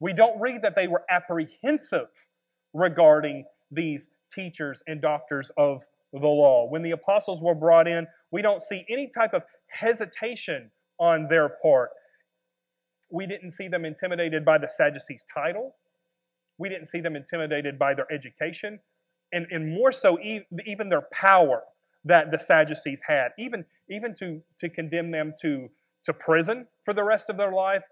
We 0.00 0.12
don't 0.12 0.40
read 0.40 0.62
that 0.62 0.74
they 0.74 0.88
were 0.88 1.04
apprehensive 1.10 2.08
regarding 2.72 3.44
these 3.70 4.08
teachers 4.32 4.82
and 4.86 5.00
doctors 5.00 5.50
of 5.56 5.84
the 6.12 6.18
law. 6.18 6.66
When 6.68 6.82
the 6.82 6.92
apostles 6.92 7.42
were 7.42 7.54
brought 7.54 7.86
in, 7.86 8.06
we 8.30 8.42
don't 8.42 8.62
see 8.62 8.84
any 8.90 9.08
type 9.08 9.34
of 9.34 9.42
hesitation 9.68 10.70
on 10.98 11.28
their 11.28 11.50
part. 11.62 11.90
We 13.10 13.26
didn't 13.26 13.52
see 13.52 13.68
them 13.68 13.84
intimidated 13.84 14.44
by 14.44 14.58
the 14.58 14.68
Sadducees' 14.68 15.26
title. 15.32 15.74
We 16.58 16.68
didn't 16.68 16.86
see 16.86 17.00
them 17.00 17.16
intimidated 17.16 17.78
by 17.78 17.94
their 17.94 18.10
education, 18.12 18.80
and, 19.32 19.46
and 19.50 19.72
more 19.72 19.92
so, 19.92 20.18
even 20.20 20.88
their 20.88 21.06
power 21.12 21.62
that 22.04 22.30
the 22.30 22.38
Sadducees 22.38 23.02
had, 23.06 23.28
even, 23.38 23.64
even 23.88 24.14
to, 24.18 24.40
to 24.58 24.68
condemn 24.68 25.10
them 25.10 25.32
to, 25.42 25.68
to 26.04 26.12
prison 26.12 26.66
for 26.84 26.94
the 26.94 27.04
rest 27.04 27.28
of 27.28 27.36
their 27.36 27.52
life, 27.52 27.82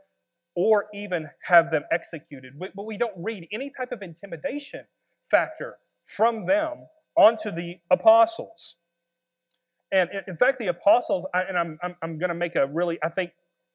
or 0.57 0.87
even 0.95 1.29
have 1.45 1.71
them 1.71 1.83
executed. 1.93 2.59
But 2.59 2.85
we 2.85 2.97
don't 2.97 3.15
read 3.17 3.47
any 3.53 3.71
type 3.71 3.93
of 3.93 4.03
intimidation 4.03 4.85
factor 5.31 5.77
from 6.07 6.47
them 6.47 6.87
onto 7.17 7.51
the 7.51 7.77
apostles. 7.91 8.77
And 9.93 10.11
in 10.27 10.37
fact, 10.37 10.59
the 10.59 10.67
apostles, 10.67 11.27
and 11.33 11.57
I'm, 11.57 11.79
I'm, 11.83 11.97
I'm 12.03 12.19
going 12.19 12.31
to 12.31 12.35
make 12.35 12.57
a 12.57 12.67
really, 12.67 12.99
I 13.03 13.09
think, 13.09 13.31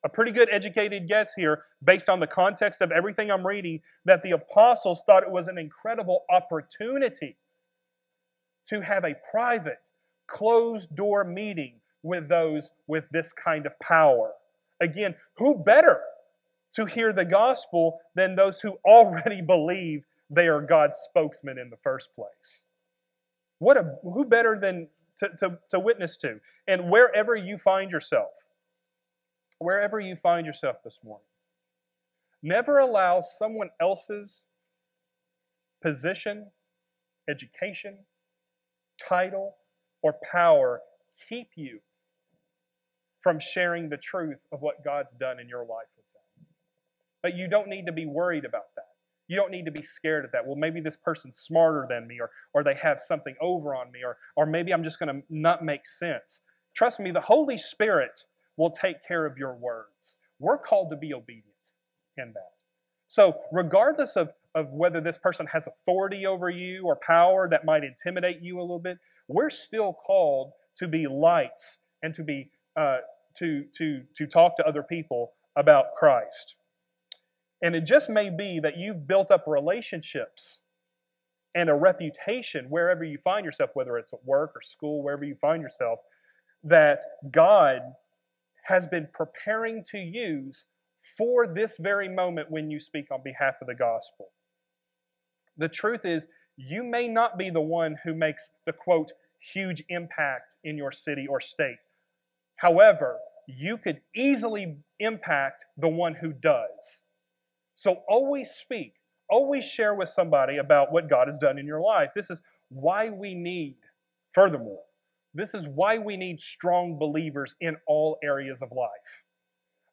a 0.06 0.10
pretty 0.10 0.32
good 0.32 0.50
educated 0.52 1.08
guess 1.08 1.34
here, 1.34 1.64
based 1.82 2.10
on 2.10 2.20
the 2.20 2.28
context 2.28 2.82
of 2.82 2.92
everything 2.92 3.32
I'm 3.32 3.48
reading, 3.48 3.80
that 4.04 4.22
the 4.22 4.32
apostles 4.32 5.04
thought 5.06 5.24
it 5.24 5.32
was 5.32 5.48
an 5.48 5.58
incredible 5.58 6.26
opportunity 6.30 7.38
to 8.68 8.82
have 8.82 9.06
a 9.06 9.14
private, 9.32 9.80
closed 10.28 10.96
door 10.96 11.24
meeting 11.24 11.76
with 12.02 12.28
those 12.28 12.70
with 12.88 13.06
this 13.12 13.32
kind 13.34 13.66
of 13.66 13.80
power. 13.80 14.32
Again, 14.82 15.16
who 15.38 15.56
better 15.56 16.00
to 16.74 16.86
hear 16.86 17.14
the 17.14 17.26
gospel 17.26 18.00
than 18.16 18.36
those 18.36 18.62
who 18.62 18.78
already 18.86 19.42
believe 19.42 20.04
they 20.30 20.48
are 20.48 20.62
God's 20.62 20.98
spokesman 20.98 21.58
in 21.58 21.70
the 21.70 21.78
first 21.78 22.10
place? 22.16 22.64
What 23.60 23.78
a, 23.78 23.96
who 24.04 24.26
better 24.26 24.58
than 24.60 24.90
to, 25.20 25.30
to, 25.40 25.60
to 25.70 25.80
witness 25.80 26.18
to? 26.18 26.40
And 26.68 26.90
wherever 26.90 27.36
you 27.36 27.58
find 27.58 27.92
yourself, 27.92 28.32
wherever 29.60 30.00
you 30.00 30.16
find 30.16 30.46
yourself 30.46 30.78
this 30.84 31.00
morning, 31.04 31.28
never 32.42 32.80
allow 32.80 33.22
someone 33.22 33.70
else's 33.80 34.42
position, 35.82 36.48
education, 37.30 38.00
title, 38.98 39.56
or 40.04 40.16
power 40.32 40.82
keep 41.28 41.48
you 41.56 41.80
from 43.22 43.40
sharing 43.40 43.90
the 43.90 43.98
truth 43.98 44.40
of 44.52 44.62
what 44.62 44.84
God's 44.84 45.14
done 45.20 45.40
in 45.40 45.48
your 45.48 45.62
life 45.62 45.88
with 45.96 46.06
them. 46.14 46.46
But 47.24 47.36
you 47.36 47.48
don't 47.48 47.70
need 47.70 47.86
to 47.86 47.94
be 47.94 48.06
worried 48.06 48.46
about 48.46 48.76
that. 48.76 48.84
You 49.28 49.38
don't 49.38 49.52
need 49.52 49.66
to 49.66 49.72
be 49.72 49.82
scared 49.82 50.26
of 50.26 50.32
that. 50.34 50.46
Well, 50.46 50.58
maybe 50.58 50.82
this 50.82 50.98
person's 50.98 51.38
smarter 51.38 51.88
than 51.90 52.06
me, 52.06 52.20
or, 52.20 52.30
or 52.54 52.64
they 52.64 52.76
have 52.76 53.00
something 53.00 53.36
over 53.42 53.74
on 53.74 53.92
me, 53.92 54.02
or, 54.04 54.18
or 54.36 54.46
maybe 54.46 54.74
I'm 54.74 54.84
just 54.84 55.00
going 55.00 55.16
to 55.16 55.24
not 55.30 55.64
make 55.64 55.86
sense. 55.86 56.42
Trust 56.76 57.00
me, 57.00 57.12
the 57.12 57.22
Holy 57.22 57.58
Spirit 57.58 58.26
will 58.58 58.70
take 58.70 58.98
care 59.08 59.26
of 59.26 59.38
your 59.38 59.56
words. 59.56 60.18
We're 60.40 60.58
called 60.58 60.90
to 60.92 60.98
be 60.98 61.14
obedient 61.14 61.46
in 62.18 62.34
that. 62.34 62.52
So, 63.08 63.40
regardless 63.52 64.18
of, 64.18 64.32
of 64.54 64.70
whether 64.72 65.00
this 65.00 65.18
person 65.18 65.48
has 65.48 65.68
authority 65.68 66.26
over 66.26 66.50
you 66.50 66.84
or 66.86 66.96
power 66.96 67.48
that 67.50 67.64
might 67.64 67.84
intimidate 67.84 68.42
you 68.42 68.60
a 68.60 68.62
little 68.62 68.80
bit, 68.80 68.98
we're 69.28 69.50
still 69.50 69.94
called 69.94 70.52
to 70.78 70.88
be 70.88 71.08
lights 71.08 71.80
and 72.02 72.14
to 72.16 72.24
be 72.24 72.52
uh, 72.76 72.98
to 73.38 73.66
to 73.78 74.02
to 74.16 74.28
talk 74.28 74.58
to 74.58 74.68
other 74.68 74.84
people 74.84 75.34
about 75.56 75.96
Christ. 75.98 76.56
And 77.62 77.76
it 77.76 77.86
just 77.86 78.10
may 78.10 78.30
be 78.30 78.60
that 78.62 78.78
you've 78.78 79.08
built 79.08 79.32
up 79.32 79.46
relationships 79.48 80.60
and 81.56 81.70
a 81.70 81.74
reputation 81.74 82.66
wherever 82.70 83.04
you 83.04 83.18
find 83.18 83.46
yourself, 83.46 83.70
whether 83.74 83.98
it's 83.98 84.12
at 84.12 84.26
work 84.26 84.52
or 84.56 84.62
school, 84.62 85.04
wherever 85.04 85.24
you 85.24 85.36
find 85.36 85.62
yourself, 85.62 86.00
that 86.64 87.00
God 87.32 87.80
has 88.66 88.88
been 88.88 89.08
preparing 89.14 89.84
to 89.92 89.98
use 89.98 90.66
for 91.18 91.48
this 91.48 91.78
very 91.80 92.10
moment 92.10 92.50
when 92.50 92.72
you 92.72 92.80
speak 92.80 93.06
on 93.12 93.22
behalf 93.24 93.56
of 93.62 93.68
the 93.68 93.76
gospel. 93.76 94.32
The 95.58 95.70
truth 95.70 96.06
is, 96.06 96.28
you 96.58 96.84
may 96.84 97.08
not 97.08 97.38
be 97.38 97.50
the 97.50 97.62
one 97.62 97.98
who 98.04 98.14
makes 98.14 98.52
the 98.66 98.74
quote, 98.74 99.12
huge 99.40 99.84
impact 99.90 100.56
in 100.64 100.78
your 100.78 100.92
city 100.92 101.26
or 101.28 101.42
state. 101.42 101.78
However, 102.58 103.18
you 103.48 103.78
could 103.78 104.02
easily 104.16 104.78
impact 105.00 105.66
the 105.78 105.88
one 105.88 106.16
who 106.16 106.32
does. 106.32 107.02
So 107.76 108.04
always 108.08 108.52
speak, 108.52 108.94
always 109.30 109.66
share 109.68 109.94
with 109.94 110.10
somebody 110.10 110.58
about 110.58 110.92
what 110.92 111.10
God 111.10 111.28
has 111.28 111.38
done 111.38 111.58
in 111.58 111.68
your 111.68 111.82
life. 111.82 112.12
This 112.16 112.30
is 112.30 112.42
why 112.70 113.10
we 113.10 113.34
need, 113.34 113.76
furthermore, 114.34 114.84
this 115.34 115.54
is 115.54 115.68
why 115.68 115.98
we 115.98 116.16
need 116.16 116.40
strong 116.40 116.98
believers 116.98 117.56
in 117.60 117.76
all 117.88 118.18
areas 118.24 118.60
of 118.62 118.72
life, 118.72 119.24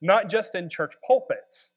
not 0.01 0.29
just 0.29 0.55
in 0.55 0.69
church 0.69 0.95
pulpits. 1.05 1.73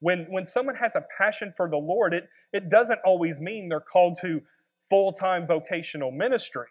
When, 0.00 0.26
when 0.28 0.44
someone 0.44 0.76
has 0.76 0.94
a 0.94 1.04
passion 1.18 1.52
for 1.56 1.68
the 1.68 1.76
Lord, 1.76 2.12
it, 2.12 2.28
it 2.52 2.68
doesn't 2.68 3.00
always 3.04 3.40
mean 3.40 3.68
they're 3.68 3.80
called 3.80 4.18
to 4.22 4.42
full 4.90 5.12
time 5.12 5.46
vocational 5.46 6.10
ministry. 6.10 6.66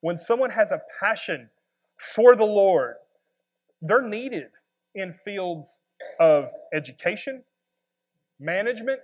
When 0.00 0.16
someone 0.16 0.50
has 0.50 0.70
a 0.70 0.80
passion 1.00 1.48
for 1.98 2.36
the 2.36 2.44
Lord, 2.44 2.94
they're 3.80 4.06
needed 4.06 4.50
in 4.94 5.14
fields 5.24 5.78
of 6.20 6.46
education, 6.74 7.44
management, 8.40 9.00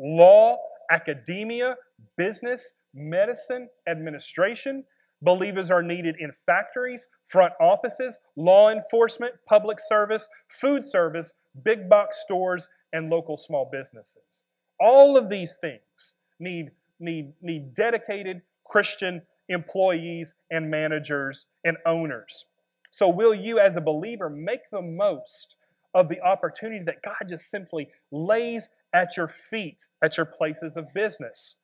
law, 0.00 0.58
academia, 0.90 1.76
business, 2.16 2.72
medicine, 2.94 3.68
administration, 3.86 4.84
Believers 5.20 5.70
are 5.70 5.82
needed 5.82 6.16
in 6.20 6.32
factories, 6.46 7.08
front 7.26 7.52
offices, 7.60 8.18
law 8.36 8.70
enforcement, 8.70 9.34
public 9.46 9.78
service, 9.80 10.28
food 10.48 10.84
service, 10.84 11.32
big 11.64 11.88
box 11.88 12.20
stores, 12.22 12.68
and 12.92 13.10
local 13.10 13.36
small 13.36 13.68
businesses. 13.70 14.44
All 14.80 15.16
of 15.16 15.28
these 15.28 15.56
things 15.60 16.12
need, 16.38 16.70
need, 17.00 17.32
need 17.42 17.74
dedicated 17.74 18.42
Christian 18.64 19.22
employees 19.48 20.34
and 20.50 20.70
managers 20.70 21.46
and 21.64 21.76
owners. 21.86 22.46
So, 22.90 23.08
will 23.08 23.34
you, 23.34 23.58
as 23.58 23.76
a 23.76 23.80
believer, 23.80 24.30
make 24.30 24.70
the 24.70 24.82
most 24.82 25.56
of 25.94 26.08
the 26.08 26.20
opportunity 26.20 26.84
that 26.84 27.02
God 27.02 27.28
just 27.28 27.50
simply 27.50 27.88
lays 28.10 28.68
at 28.94 29.16
your 29.16 29.28
feet, 29.28 29.86
at 30.02 30.16
your 30.16 30.26
places 30.26 30.76
of 30.76 30.92
business? 30.94 31.56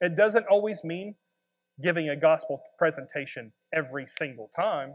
It 0.00 0.16
doesn't 0.16 0.46
always 0.46 0.84
mean 0.84 1.16
giving 1.82 2.08
a 2.08 2.16
gospel 2.16 2.62
presentation 2.78 3.52
every 3.74 4.06
single 4.06 4.50
time. 4.54 4.94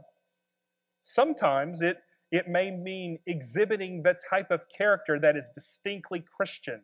Sometimes 1.02 1.82
it, 1.82 1.98
it 2.34 2.48
may 2.48 2.72
mean 2.72 3.20
exhibiting 3.28 4.02
the 4.02 4.16
type 4.28 4.50
of 4.50 4.62
character 4.76 5.20
that 5.20 5.38
is 5.38 5.52
distinctly 5.54 6.26
Christian, 6.36 6.82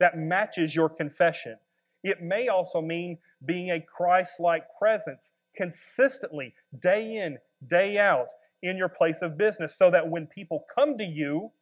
that 0.00 0.18
matches 0.18 0.74
your 0.74 0.88
confession. 0.88 1.54
It 2.02 2.20
may 2.20 2.48
also 2.48 2.80
mean 2.80 3.18
being 3.46 3.70
a 3.70 3.80
Christ 3.80 4.40
like 4.40 4.64
presence 4.80 5.30
consistently, 5.56 6.54
day 6.76 7.22
in, 7.24 7.38
day 7.68 7.98
out, 7.98 8.30
in 8.64 8.76
your 8.76 8.88
place 8.88 9.22
of 9.22 9.38
business, 9.38 9.78
so 9.78 9.92
that 9.92 10.08
when 10.08 10.26
people 10.26 10.64
come 10.74 10.98
to 10.98 11.04
you, 11.04 11.52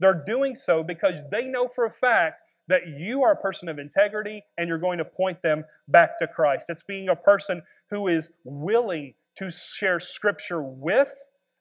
they're 0.00 0.24
doing 0.26 0.56
so 0.56 0.82
because 0.82 1.18
they 1.30 1.44
know 1.44 1.68
for 1.72 1.86
a 1.86 1.92
fact 1.92 2.40
that 2.66 2.88
you 2.98 3.22
are 3.22 3.34
a 3.34 3.36
person 3.36 3.68
of 3.68 3.78
integrity 3.78 4.42
and 4.58 4.66
you're 4.66 4.78
going 4.78 4.98
to 4.98 5.04
point 5.04 5.42
them 5.42 5.64
back 5.86 6.18
to 6.18 6.26
Christ. 6.26 6.64
It's 6.70 6.82
being 6.82 7.08
a 7.08 7.14
person 7.14 7.62
who 7.90 8.08
is 8.08 8.32
willing 8.42 9.14
to 9.36 9.48
share 9.48 10.00
scripture 10.00 10.60
with 10.60 11.08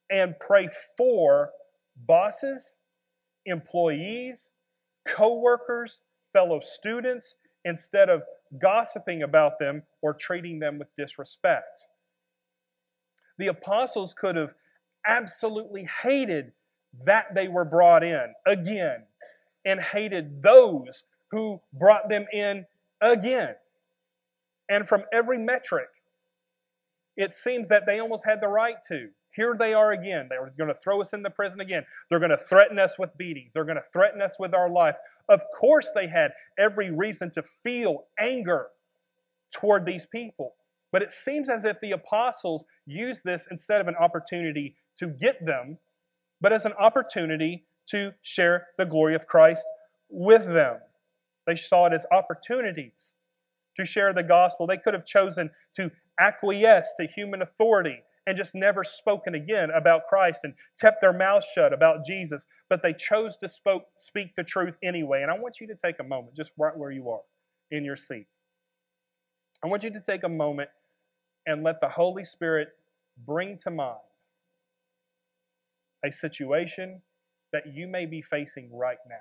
and 0.10 0.36
pray 0.40 0.70
for 0.98 1.50
bosses, 1.96 2.76
employees, 3.46 4.50
co 5.08 5.36
workers, 5.40 6.02
fellow 6.34 6.60
students, 6.62 7.36
instead 7.64 8.10
of 8.10 8.24
gossiping 8.62 9.24
about 9.24 9.60
them 9.60 9.84
or 10.02 10.14
treating 10.14 10.60
them 10.60 10.78
with 10.78 10.88
disrespect. 10.96 11.86
The 13.38 13.48
apostles 13.48 14.14
could 14.14 14.36
have 14.36 14.54
absolutely 15.06 15.88
hated 16.04 16.52
that 17.06 17.36
they 17.36 17.48
were 17.48 17.66
brought 17.66 18.04
in 18.04 18.34
again 18.48 19.04
and 19.66 19.82
hated 19.82 20.42
those 20.42 21.04
who 21.32 21.60
brought 21.74 22.08
them 22.08 22.26
in 22.32 22.66
again. 23.02 23.56
And 24.70 24.88
from 24.88 25.04
every 25.12 25.38
metric, 25.38 25.88
it 27.18 27.34
seems 27.34 27.68
that 27.70 27.86
they 27.86 28.00
almost 28.00 28.26
had 28.26 28.42
the 28.42 28.48
right 28.48 28.78
to. 28.88 29.10
Here 29.36 29.56
they 29.58 29.74
are 29.74 29.92
again. 29.92 30.28
They're 30.30 30.52
going 30.58 30.74
to 30.74 30.80
throw 30.84 31.02
us 31.02 31.14
in 31.14 31.22
the 31.22 31.30
prison 31.30 31.60
again. 31.60 31.84
They're 32.10 32.20
going 32.20 32.32
to 32.32 32.38
threaten 32.38 32.80
us 32.80 32.98
with 32.98 33.16
beatings. 33.18 33.52
They're 33.54 33.66
going 33.66 33.78
to 33.78 33.84
threaten 33.92 34.22
us 34.22 34.36
with 34.40 34.54
our 34.54 34.70
life. 34.70 34.96
Of 35.28 35.42
course, 35.60 35.90
they 35.94 36.08
had 36.08 36.32
every 36.58 36.92
reason 36.92 37.32
to 37.32 37.44
feel 37.64 38.06
anger 38.20 38.68
toward 39.54 39.86
these 39.86 40.06
people. 40.06 40.54
But 40.92 41.02
it 41.02 41.12
seems 41.12 41.50
as 41.50 41.66
if 41.66 41.78
the 41.82 41.92
apostles 41.92 42.64
used 42.86 43.24
this 43.26 43.48
instead 43.52 43.82
of 43.82 43.88
an 43.88 43.96
opportunity 44.00 44.76
to 45.00 45.08
get 45.08 45.46
them, 45.46 45.80
but 46.40 46.54
as 46.54 46.66
an 46.66 46.74
opportunity 46.80 47.66
to 47.88 48.12
share 48.22 48.68
the 48.78 48.86
glory 48.86 49.16
of 49.16 49.28
Christ 49.28 49.66
with 50.10 50.46
them. 50.46 50.78
They 51.46 51.56
saw 51.56 51.88
it 51.88 51.94
as 51.94 52.06
opportunities 52.12 53.12
to 53.76 53.86
share 53.86 54.14
the 54.14 54.24
gospel. 54.24 54.68
They 54.68 54.78
could 54.78 54.94
have 54.94 55.06
chosen 55.06 55.50
to 55.76 55.92
acquiesce 56.20 56.94
to 56.98 57.08
human 57.08 57.42
authority 57.42 57.98
and 58.28 58.36
just 58.36 58.56
never 58.56 58.84
spoken 58.84 59.36
again 59.36 59.70
about 59.76 60.08
Christ 60.10 60.42
and 60.44 60.54
kept 60.82 61.02
their 61.02 61.14
mouths 61.14 61.48
shut 61.54 61.74
about 61.74 62.06
Jesus, 62.06 62.46
but 62.70 62.82
they 62.82 62.94
chose 62.94 63.38
to 63.38 63.50
spoke, 63.50 63.84
speak 63.98 64.36
the 64.36 64.44
truth 64.44 64.76
anyway. 64.84 65.22
And 65.22 65.30
I 65.30 65.38
want 65.38 65.60
you 65.62 65.68
to 65.68 65.76
take 65.84 66.00
a 66.00 66.04
moment, 66.04 66.36
just 66.36 66.52
right 66.58 66.76
where 66.76 66.92
you 66.92 67.10
are 67.10 67.22
in 67.72 67.86
your 67.86 67.96
seat. 67.96 68.28
I 69.64 69.68
want 69.68 69.84
you 69.84 69.92
to 69.92 70.00
take 70.00 70.24
a 70.24 70.30
moment 70.30 70.70
and 71.46 71.64
let 71.64 71.82
the 71.82 71.90
Holy 71.90 72.24
Spirit 72.24 72.70
bring 73.26 73.60
to 73.64 73.70
mind 73.70 74.00
a 76.04 76.12
situation 76.12 77.02
that 77.54 77.64
you 77.74 77.88
may 77.88 78.06
be 78.06 78.22
facing 78.22 78.70
right 78.76 78.98
now. 79.08 79.16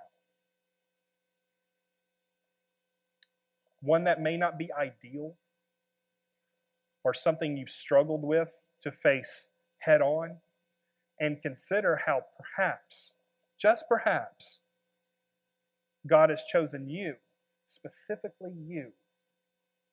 One 3.81 4.05
that 4.05 4.21
may 4.21 4.37
not 4.37 4.59
be 4.59 4.71
ideal 4.73 5.37
or 7.05 7.13
something 7.13 7.57
you've 7.57 7.71
struggled 7.71 8.25
with 8.25 8.49
to 8.85 8.93
face 8.93 9.49
head 9.79 10.01
on, 10.01 10.37
and 11.19 11.43
consider 11.43 12.01
how 12.07 12.21
perhaps, 12.39 13.13
just 13.61 13.85
perhaps, 13.89 14.61
God 16.07 16.31
has 16.31 16.45
chosen 16.51 16.89
you, 16.89 17.15
specifically 17.67 18.53
you, 18.67 18.93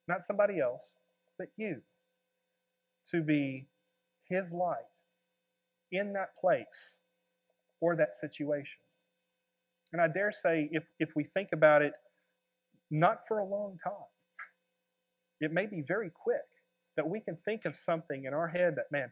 not 0.08 0.26
somebody 0.28 0.60
else, 0.60 0.96
but 1.38 1.48
you, 1.58 1.82
to 3.12 3.22
be 3.22 3.68
His 4.30 4.52
light 4.52 4.78
in 5.92 6.14
that 6.14 6.30
place 6.40 6.98
or 7.80 7.96
that 7.96 8.16
situation. 8.20 8.80
And 9.94 10.02
I 10.02 10.08
dare 10.08 10.32
say, 10.32 10.70
if, 10.72 10.84
if 11.00 11.10
we 11.16 11.26
think 11.34 11.50
about 11.54 11.82
it, 11.82 11.94
not 12.90 13.20
for 13.28 13.40
a 13.40 13.46
long 13.46 13.78
time, 13.84 13.94
it 15.40 15.52
may 15.52 15.66
be 15.66 15.84
very 15.86 16.12
quick 16.14 16.42
that 17.02 17.10
we 17.10 17.20
can 17.20 17.36
think 17.44 17.66
of 17.66 17.76
something 17.76 18.26
in 18.26 18.34
our 18.36 18.48
head 18.48 18.76
that, 18.76 18.92
man, 18.92 19.12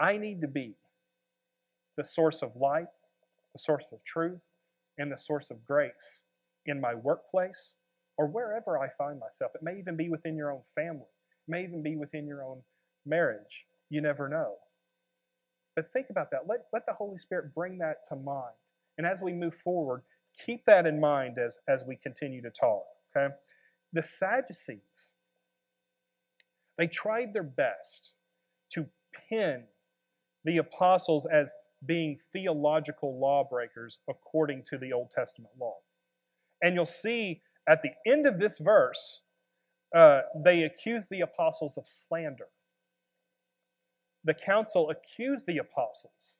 I 0.00 0.16
need 0.16 0.40
to 0.40 0.48
be 0.48 0.76
the 1.98 2.04
source 2.04 2.40
of 2.40 2.56
light, 2.56 2.86
the 3.52 3.58
source 3.58 3.84
of 3.92 4.02
truth, 4.02 4.40
and 4.96 5.12
the 5.12 5.18
source 5.18 5.48
of 5.50 5.62
grace 5.66 5.92
in 6.64 6.80
my 6.80 6.94
workplace 6.94 7.74
or 8.16 8.26
wherever 8.28 8.78
I 8.78 8.88
find 8.96 9.20
myself. 9.20 9.52
It 9.54 9.62
may 9.62 9.78
even 9.78 9.94
be 9.94 10.08
within 10.08 10.36
your 10.36 10.50
own 10.50 10.62
family, 10.74 11.02
it 11.02 11.50
may 11.50 11.64
even 11.64 11.82
be 11.82 11.96
within 11.96 12.26
your 12.26 12.42
own 12.42 12.62
marriage. 13.04 13.66
You 13.90 14.00
never 14.00 14.30
know. 14.30 14.54
But 15.76 15.92
think 15.92 16.06
about 16.08 16.30
that. 16.30 16.46
Let, 16.48 16.60
let 16.72 16.86
the 16.86 16.94
Holy 16.94 17.18
Spirit 17.18 17.54
bring 17.54 17.76
that 17.78 18.08
to 18.08 18.16
mind. 18.16 18.56
And 18.96 19.06
as 19.06 19.20
we 19.20 19.34
move 19.34 19.54
forward, 19.62 20.00
keep 20.46 20.64
that 20.64 20.86
in 20.86 20.98
mind 20.98 21.36
as, 21.38 21.58
as 21.68 21.84
we 21.86 21.96
continue 21.96 22.40
to 22.40 22.50
talk. 22.50 22.84
Okay? 23.14 23.34
The 23.92 24.02
Sadducees, 24.02 25.12
they 26.78 26.86
tried 26.86 27.32
their 27.32 27.42
best 27.42 28.14
to 28.70 28.86
pin 29.28 29.64
the 30.44 30.58
apostles 30.58 31.26
as 31.30 31.50
being 31.84 32.18
theological 32.32 33.18
lawbreakers 33.20 33.98
according 34.08 34.62
to 34.70 34.78
the 34.78 34.92
Old 34.92 35.10
Testament 35.10 35.52
law. 35.60 35.76
And 36.62 36.74
you'll 36.74 36.86
see 36.86 37.42
at 37.68 37.82
the 37.82 37.90
end 38.10 38.26
of 38.26 38.38
this 38.38 38.58
verse, 38.58 39.22
uh, 39.94 40.22
they 40.34 40.62
accuse 40.62 41.08
the 41.08 41.20
apostles 41.20 41.76
of 41.76 41.86
slander 41.86 42.48
the 44.28 44.34
council 44.34 44.90
accused 44.90 45.46
the 45.46 45.58
apostles 45.58 46.36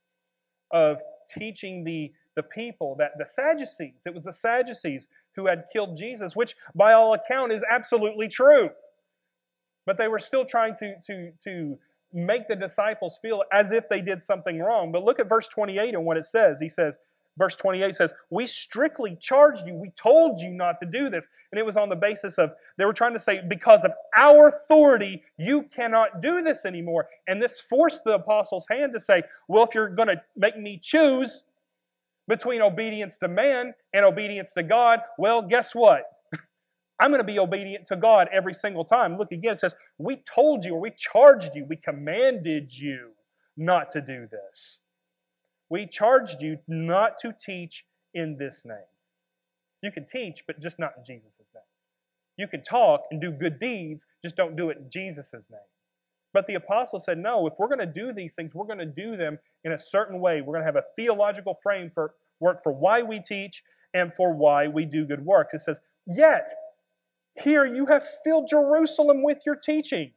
of 0.73 0.99
teaching 1.29 1.85
the, 1.85 2.13
the 2.37 2.43
people 2.43 2.95
that 2.99 3.13
the 3.19 3.27
Sadducees, 3.27 3.95
it 4.05 4.15
was 4.15 4.25
the 4.25 4.33
Sadducees 4.33 5.09
who 5.35 5.47
had 5.47 5.65
killed 5.73 5.97
Jesus, 5.97 6.37
which 6.37 6.55
by 6.75 6.93
all 6.93 7.15
account 7.15 7.51
is 7.51 7.65
absolutely 7.69 8.29
true. 8.29 8.69
But 9.89 9.97
they 9.97 10.09
were 10.09 10.19
still 10.19 10.45
trying 10.45 10.77
to, 10.81 10.97
to, 11.07 11.33
to 11.45 11.79
make 12.13 12.47
the 12.47 12.55
disciples 12.55 13.19
feel 13.23 13.43
as 13.51 13.73
if 13.73 13.89
they 13.89 14.03
did 14.03 14.21
something 14.21 14.59
wrong. 14.59 14.93
But 14.93 15.03
look 15.03 15.19
at 15.19 15.31
verse 15.31 15.49
28 15.49 15.95
and 15.95 16.05
what 16.05 16.19
it 16.19 16.27
says. 16.27 16.61
He 16.61 16.69
says, 16.69 16.99
verse 17.39 17.57
28 17.57 17.95
says, 17.95 18.13
We 18.29 18.45
strictly 18.45 19.17
charged 19.19 19.67
you. 19.67 19.73
We 19.73 19.89
told 19.97 20.43
you 20.43 20.51
not 20.51 20.79
to 20.83 20.87
do 20.87 21.09
this. 21.09 21.25
And 21.51 21.59
it 21.59 21.65
was 21.65 21.79
on 21.79 21.89
the 21.89 21.97
basis 21.97 22.37
of, 22.37 22.51
they 22.77 22.85
were 22.85 22.93
trying 22.93 23.15
to 23.15 23.19
say, 23.19 23.41
because 23.49 23.83
of 23.87 23.93
our 24.15 24.49
authority, 24.49 25.23
you 25.39 25.65
cannot 25.75 26.21
do 26.21 26.43
this 26.43 26.67
anymore. 26.67 27.09
And 27.27 27.41
this 27.41 27.59
forced 27.59 28.05
the 28.05 28.11
apostles' 28.11 28.67
hand 28.71 28.93
to 28.93 29.01
say, 29.01 29.23
Well, 29.49 29.65
if 29.65 29.75
you're 29.75 29.89
going 29.89 30.09
to 30.09 30.21
make 30.37 30.59
me 30.59 30.79
choose 30.83 31.45
between 32.27 32.61
obedience 32.61 33.17
to 33.19 33.29
man 33.29 33.73
and 33.95 34.05
obedience 34.05 34.53
to 34.53 34.63
God, 34.63 35.01
well, 35.17 35.41
guess 35.41 35.75
what? 35.75 36.03
I'm 37.01 37.11
going 37.11 37.21
to 37.21 37.25
be 37.25 37.39
obedient 37.39 37.87
to 37.87 37.97
God 37.97 38.29
every 38.33 38.55
single 38.55 38.85
time. 38.85 39.17
Look 39.17 39.31
again, 39.31 39.53
it 39.53 39.61
says, 39.61 39.75
We 39.99 40.23
told 40.35 40.65
you 40.65 40.75
or 40.75 40.81
we 40.81 40.93
charged 40.97 41.55
you, 41.55 41.65
we 41.69 41.77
commanded 41.77 42.77
you 42.77 43.11
not 43.57 43.91
to 43.93 44.01
do 44.01 44.27
this. 44.31 44.79
We 45.71 45.87
charged 45.87 46.43
you 46.43 46.59
not 46.67 47.19
to 47.21 47.33
teach 47.39 47.85
in 48.15 48.37
this 48.39 48.65
name. 48.65 48.79
You 49.83 49.93
can 49.93 50.07
teach, 50.07 50.43
but 50.47 50.61
just 50.61 50.79
not 50.79 50.93
in 50.97 51.05
Jesus' 51.05 51.33
name. 51.55 51.63
You 52.37 52.49
can 52.49 52.63
talk 52.63 53.03
and 53.11 53.21
do 53.21 53.31
good 53.31 53.61
deeds, 53.61 54.07
just 54.25 54.37
don't 54.37 54.57
do 54.57 54.71
it 54.71 54.79
in 54.79 54.91
Jesus' 54.91 55.33
name. 55.33 55.61
But 56.33 56.47
the 56.47 56.55
apostle 56.55 57.01
said, 57.01 57.19
no, 57.19 57.47
if 57.47 57.55
we're 57.59 57.69
going 57.69 57.79
to 57.79 57.87
do 57.87 58.13
these 58.13 58.35
things, 58.35 58.55
we're 58.55 58.67
going 58.67 58.79
to 58.79 58.87
do 58.87 59.17
them 59.17 59.39
in 59.65 59.73
a 59.73 59.79
certain 59.79 60.21
way. 60.21 60.41
We're 60.41 60.55
going 60.55 60.63
to 60.63 60.67
have 60.67 60.77
a 60.77 60.85
theological 60.95 61.59
frame 61.63 61.91
for 61.93 62.15
work 62.39 62.63
for 62.63 62.73
why 62.73 63.03
we 63.03 63.21
teach 63.21 63.63
and 63.95 64.13
for 64.13 64.33
why 64.33 64.69
we 64.69 64.85
do 64.85 65.05
good 65.05 65.25
works. 65.25 65.55
It 65.55 65.61
says, 65.61 65.81
yet, 66.07 66.49
here 67.43 67.65
you 67.65 67.87
have 67.87 68.05
filled 68.25 68.49
Jerusalem 68.49 69.23
with 69.23 69.39
your 69.45 69.57
teaching, 69.57 70.13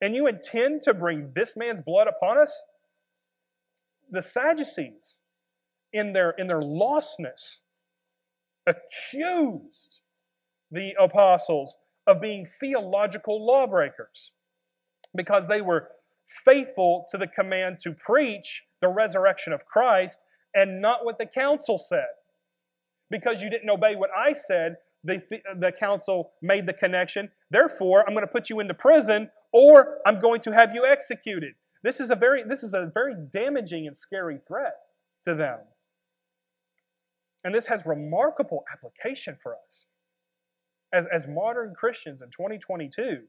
and 0.00 0.14
you 0.14 0.26
intend 0.26 0.82
to 0.82 0.94
bring 0.94 1.32
this 1.34 1.56
man's 1.56 1.80
blood 1.80 2.06
upon 2.08 2.38
us? 2.38 2.62
the 4.10 4.22
Sadducees, 4.22 5.14
in 5.92 6.12
their, 6.12 6.30
in 6.30 6.46
their 6.46 6.60
lostness, 6.60 7.58
accused 8.66 10.00
the 10.70 10.92
apostles 11.00 11.76
of 12.06 12.20
being 12.20 12.46
theological 12.60 13.44
lawbreakers 13.44 14.32
because 15.14 15.48
they 15.48 15.60
were 15.60 15.88
faithful 16.44 17.06
to 17.10 17.18
the 17.18 17.26
command 17.26 17.78
to 17.80 17.92
preach 17.92 18.64
the 18.80 18.88
resurrection 18.88 19.52
of 19.52 19.64
Christ 19.64 20.20
and 20.54 20.80
not 20.80 21.04
what 21.04 21.18
the 21.18 21.26
council 21.26 21.78
said. 21.78 22.06
Because 23.10 23.40
you 23.40 23.48
didn't 23.48 23.70
obey 23.70 23.94
what 23.94 24.10
I 24.16 24.32
said, 24.32 24.76
the, 25.06 25.22
the 25.58 25.72
council 25.78 26.32
made 26.42 26.66
the 26.66 26.72
connection. 26.72 27.30
Therefore, 27.50 28.04
I'm 28.06 28.14
going 28.14 28.26
to 28.26 28.32
put 28.32 28.50
you 28.50 28.60
into 28.60 28.74
prison 28.74 29.30
or 29.52 29.98
I'm 30.06 30.18
going 30.18 30.40
to 30.42 30.52
have 30.52 30.74
you 30.74 30.84
executed. 30.84 31.54
This 31.82 32.00
is 32.00 32.10
a 32.10 32.16
very, 32.16 32.42
this 32.42 32.62
is 32.62 32.74
a 32.74 32.90
very 32.92 33.14
damaging 33.32 33.86
and 33.86 33.96
scary 33.98 34.38
threat 34.46 34.74
to 35.26 35.34
them. 35.34 35.60
And 37.44 37.54
this 37.54 37.66
has 37.66 37.86
remarkable 37.86 38.64
application 38.72 39.36
for 39.40 39.54
us 39.54 39.84
as, 40.92 41.06
as 41.12 41.26
modern 41.28 41.74
Christians 41.74 42.22
in 42.22 42.28
2022 42.30 43.22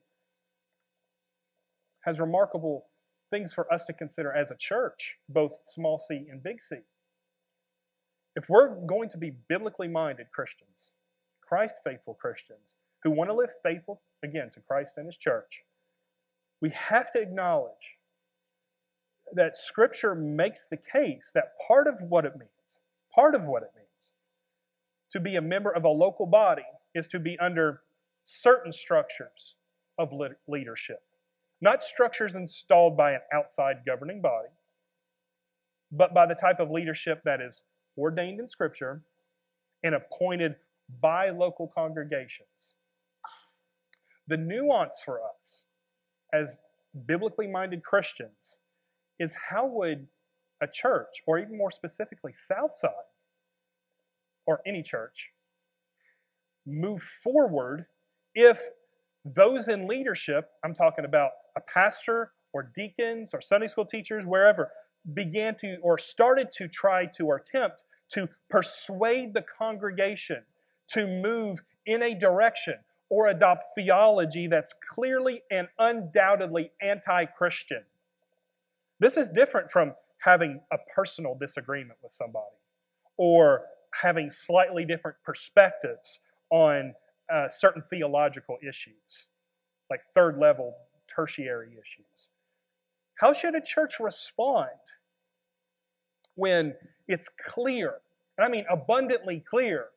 has 2.02 2.20
remarkable 2.20 2.86
things 3.30 3.54
for 3.54 3.72
us 3.72 3.86
to 3.86 3.94
consider 3.94 4.34
as 4.34 4.50
a 4.50 4.56
church, 4.58 5.18
both 5.30 5.52
small 5.66 6.00
c 6.00 6.26
and 6.32 6.42
big 6.42 6.64
C. 6.64 6.78
If 8.36 8.46
we're 8.48 8.76
going 8.86 9.10
to 9.10 9.18
be 9.18 9.34
biblically 9.50 9.88
minded 9.88 10.28
Christians, 10.34 10.92
Christ 11.48 11.76
faithful 11.84 12.14
Christians, 12.14 12.76
who 13.04 13.12
want 13.12 13.30
to 13.30 13.36
live 13.36 13.50
faithful, 13.64 14.02
again, 14.24 14.50
to 14.54 14.60
Christ 14.62 14.94
and 14.98 15.06
His 15.06 15.18
church, 15.18 15.64
we 16.62 16.72
have 16.72 17.12
to 17.14 17.22
acknowledge 17.22 17.98
that 19.34 19.58
Scripture 19.58 20.16
makes 20.16 20.68
the 20.70 20.78
case 20.78 21.32
that 21.34 21.54
part 21.68 21.88
of 21.88 21.96
what 22.02 22.26
it 22.26 22.38
means, 22.38 22.82
part 23.14 23.36
of 23.36 23.46
what 23.46 23.64
it 23.64 23.72
means, 23.76 24.14
to 25.12 25.20
be 25.20 25.36
a 25.36 25.42
member 25.42 25.72
of 25.72 25.84
a 25.84 25.90
local 25.90 26.26
body 26.26 26.66
is 26.96 27.08
to 27.10 27.20
be 27.20 27.38
under 27.40 27.82
certain 28.26 28.72
structures 28.72 29.56
of 29.98 30.12
leadership. 30.48 31.02
Not 31.62 31.84
structures 31.84 32.36
installed 32.36 32.98
by 32.98 33.14
an 33.14 33.22
outside 33.34 33.78
governing 33.86 34.22
body, 34.22 34.50
but 35.92 36.14
by 36.14 36.26
the 36.26 36.36
type 36.36 36.60
of 36.60 36.70
leadership 36.70 37.22
that 37.24 37.42
is 37.42 37.64
ordained 37.98 38.40
in 38.40 38.50
Scripture 38.50 39.02
and 39.84 39.96
appointed 39.96 40.56
by 41.02 41.30
local 41.30 41.72
congregations. 41.74 42.76
The 44.28 44.38
nuance 44.38 45.02
for 45.04 45.20
us 45.22 45.64
as 46.34 46.56
biblically 47.06 47.48
minded 47.48 47.84
Christians 47.84 48.58
is 49.20 49.36
how 49.50 49.66
would 49.68 50.08
a 50.62 50.68
church, 50.68 51.22
or 51.26 51.38
even 51.40 51.58
more 51.58 51.72
specifically, 51.72 52.34
Southside, 52.34 52.92
or 54.46 54.62
any 54.66 54.82
church, 54.82 55.30
move 56.66 57.02
forward 57.02 57.86
if 58.34 58.60
those 59.24 59.68
in 59.68 59.88
leadership, 59.88 60.50
I'm 60.64 60.74
talking 60.74 61.06
about 61.06 61.32
a 61.56 61.62
pastor 61.62 62.32
or 62.54 62.72
deacons 62.76 63.34
or 63.34 63.42
Sunday 63.42 63.68
school 63.68 63.86
teachers, 63.86 64.26
wherever, 64.26 64.72
began 65.14 65.56
to 65.58 65.78
or 65.82 65.98
started 65.98 66.52
to 66.58 66.68
try 66.68 67.06
to 67.06 67.28
or 67.28 67.38
attempt 67.38 67.84
to 68.10 68.28
persuade 68.50 69.34
the 69.34 69.44
congregation 69.58 70.44
to 70.90 71.08
move 71.08 71.60
in 71.86 72.04
a 72.04 72.14
direction 72.14 72.76
or 73.10 73.28
adopt 73.28 73.66
theology 73.76 74.48
that's 74.48 74.74
clearly 74.74 75.42
and 75.50 75.68
undoubtedly 75.80 76.72
anti 76.82 77.26
Christian. 77.26 77.84
This 79.00 79.18
is 79.18 79.30
different 79.30 79.72
from 79.72 79.94
having 80.20 80.62
a 80.72 80.78
personal 80.94 81.36
disagreement 81.40 82.00
with 82.04 82.12
somebody 82.12 82.46
or 83.18 83.64
having 83.94 84.30
slightly 84.30 84.86
different 84.86 85.18
perspectives 85.24 86.20
on 86.50 86.94
uh, 87.32 87.48
certain 87.50 87.84
theological 87.90 88.58
issues, 88.68 89.26
like 89.90 90.02
third 90.14 90.38
level 90.38 90.76
tertiary 91.08 91.70
issues. 91.72 92.30
How 93.16 93.34
should 93.34 93.56
a 93.56 93.62
church 93.62 94.00
respond 94.00 94.70
when 96.36 96.76
it's 97.08 97.30
clear, 97.44 97.96
and 98.38 98.46
I 98.46 98.50
mean 98.50 98.66
abundantly 98.70 99.44
clear, 99.50 99.88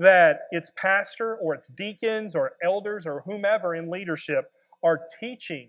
that 0.00 0.46
its 0.50 0.72
pastor 0.76 1.36
or 1.36 1.54
its 1.54 1.68
deacons 1.68 2.34
or 2.34 2.52
elders 2.64 3.06
or 3.06 3.20
whomever 3.26 3.74
in 3.74 3.90
leadership 3.90 4.50
are 4.82 5.02
teaching 5.20 5.68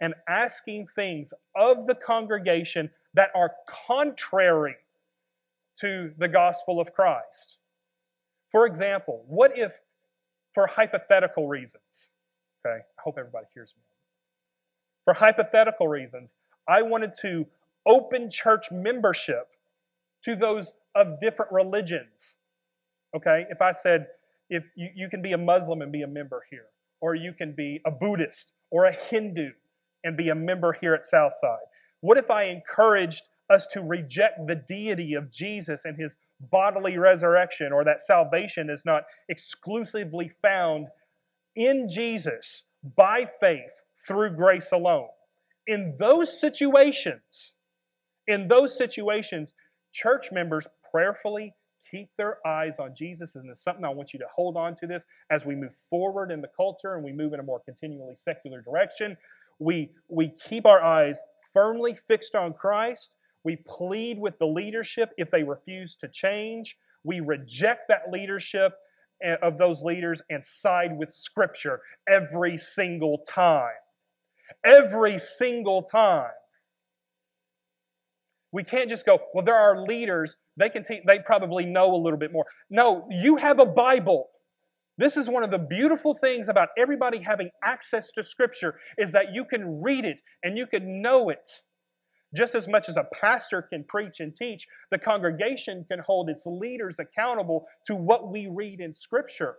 and 0.00 0.14
asking 0.26 0.86
things 0.94 1.28
of 1.54 1.86
the 1.86 1.94
congregation 1.94 2.90
that 3.12 3.28
are 3.34 3.52
contrary 3.86 4.76
to 5.78 6.10
the 6.16 6.26
gospel 6.26 6.80
of 6.80 6.94
Christ? 6.94 7.58
For 8.50 8.66
example, 8.66 9.22
what 9.28 9.52
if, 9.58 9.72
for 10.54 10.66
hypothetical 10.66 11.46
reasons, 11.46 12.08
okay, 12.66 12.78
I 12.78 13.02
hope 13.02 13.16
everybody 13.18 13.44
hears 13.52 13.74
me. 13.76 13.82
For 15.04 15.12
hypothetical 15.12 15.86
reasons, 15.86 16.32
I 16.66 16.80
wanted 16.80 17.12
to 17.20 17.44
open 17.84 18.30
church 18.30 18.72
membership 18.72 19.48
to 20.24 20.34
those 20.34 20.72
of 20.94 21.20
different 21.20 21.52
religions. 21.52 22.38
Okay, 23.14 23.44
if 23.50 23.60
I 23.60 23.72
said, 23.72 24.06
if 24.48 24.64
you, 24.76 24.88
you 24.94 25.08
can 25.08 25.22
be 25.22 25.32
a 25.32 25.38
Muslim 25.38 25.82
and 25.82 25.92
be 25.92 26.02
a 26.02 26.06
member 26.06 26.42
here, 26.50 26.66
or 27.00 27.14
you 27.14 27.32
can 27.32 27.54
be 27.54 27.80
a 27.86 27.90
Buddhist 27.90 28.52
or 28.70 28.86
a 28.86 28.92
Hindu 28.92 29.50
and 30.04 30.16
be 30.16 30.28
a 30.28 30.34
member 30.34 30.76
here 30.80 30.94
at 30.94 31.04
Southside. 31.04 31.66
What 32.00 32.18
if 32.18 32.30
I 32.30 32.44
encouraged 32.44 33.22
us 33.48 33.66
to 33.68 33.80
reject 33.80 34.46
the 34.46 34.54
deity 34.54 35.14
of 35.14 35.30
Jesus 35.30 35.84
and 35.84 35.96
his 35.96 36.16
bodily 36.40 36.98
resurrection, 36.98 37.72
or 37.72 37.84
that 37.84 38.00
salvation 38.00 38.68
is 38.70 38.84
not 38.84 39.04
exclusively 39.28 40.30
found 40.42 40.88
in 41.54 41.88
Jesus 41.88 42.64
by 42.96 43.26
faith 43.40 43.82
through 44.06 44.36
grace 44.36 44.72
alone. 44.72 45.08
In 45.66 45.96
those 45.98 46.38
situations, 46.38 47.54
in 48.26 48.46
those 48.46 48.76
situations, 48.76 49.54
church 49.92 50.30
members 50.30 50.68
prayerfully 50.90 51.54
keep 51.90 52.08
their 52.16 52.38
eyes 52.46 52.74
on 52.78 52.94
Jesus. 52.94 53.34
And 53.34 53.50
it's 53.50 53.62
something 53.62 53.84
I 53.84 53.90
want 53.90 54.12
you 54.12 54.18
to 54.20 54.26
hold 54.34 54.56
on 54.56 54.76
to 54.76 54.86
this 54.86 55.04
as 55.30 55.44
we 55.44 55.54
move 55.54 55.74
forward 55.88 56.30
in 56.30 56.40
the 56.40 56.50
culture 56.56 56.94
and 56.94 57.04
we 57.04 57.12
move 57.12 57.32
in 57.32 57.40
a 57.40 57.42
more 57.42 57.60
continually 57.64 58.14
secular 58.16 58.60
direction. 58.60 59.16
We, 59.58 59.90
we 60.08 60.32
keep 60.48 60.66
our 60.66 60.82
eyes 60.82 61.18
firmly 61.52 61.96
fixed 62.08 62.34
on 62.34 62.52
Christ 62.52 63.16
we 63.46 63.62
plead 63.64 64.18
with 64.18 64.40
the 64.40 64.46
leadership 64.46 65.10
if 65.16 65.30
they 65.30 65.44
refuse 65.44 65.94
to 66.00 66.08
change. 66.08 66.76
We 67.04 67.20
reject 67.20 67.82
that 67.86 68.10
leadership 68.10 68.72
eh, 69.22 69.36
of 69.40 69.56
those 69.56 69.82
leaders 69.82 70.20
and 70.28 70.44
side 70.44 70.98
with 70.98 71.12
Scripture 71.12 71.78
every 72.08 72.58
single 72.58 73.18
time. 73.18 73.78
Every 74.64 75.16
single 75.16 75.84
time. 75.84 76.32
We 78.56 78.64
can't 78.64 78.88
just 78.88 79.04
go, 79.04 79.18
well, 79.34 79.44
there 79.44 79.54
are 79.54 79.82
leaders, 79.86 80.36
they 80.56 80.70
can 80.70 80.82
teach, 80.82 81.02
they 81.06 81.18
probably 81.18 81.66
know 81.66 81.94
a 81.94 82.00
little 82.02 82.18
bit 82.18 82.32
more. 82.32 82.46
No, 82.70 83.06
you 83.10 83.36
have 83.36 83.58
a 83.58 83.66
Bible. 83.66 84.30
This 84.96 85.18
is 85.18 85.28
one 85.28 85.42
of 85.42 85.50
the 85.50 85.58
beautiful 85.58 86.16
things 86.18 86.48
about 86.48 86.70
everybody 86.78 87.20
having 87.20 87.50
access 87.62 88.10
to 88.12 88.22
Scripture 88.22 88.80
is 88.96 89.12
that 89.12 89.34
you 89.34 89.44
can 89.44 89.82
read 89.82 90.06
it 90.06 90.22
and 90.42 90.56
you 90.56 90.66
can 90.66 91.02
know 91.02 91.28
it. 91.28 91.50
Just 92.34 92.54
as 92.54 92.66
much 92.66 92.88
as 92.88 92.96
a 92.96 93.04
pastor 93.20 93.60
can 93.60 93.84
preach 93.84 94.20
and 94.20 94.34
teach, 94.34 94.66
the 94.90 94.96
congregation 94.96 95.84
can 95.86 95.98
hold 95.98 96.30
its 96.30 96.44
leaders 96.46 96.96
accountable 96.98 97.66
to 97.86 97.94
what 97.94 98.32
we 98.32 98.46
read 98.50 98.80
in 98.80 98.94
Scripture. 98.94 99.56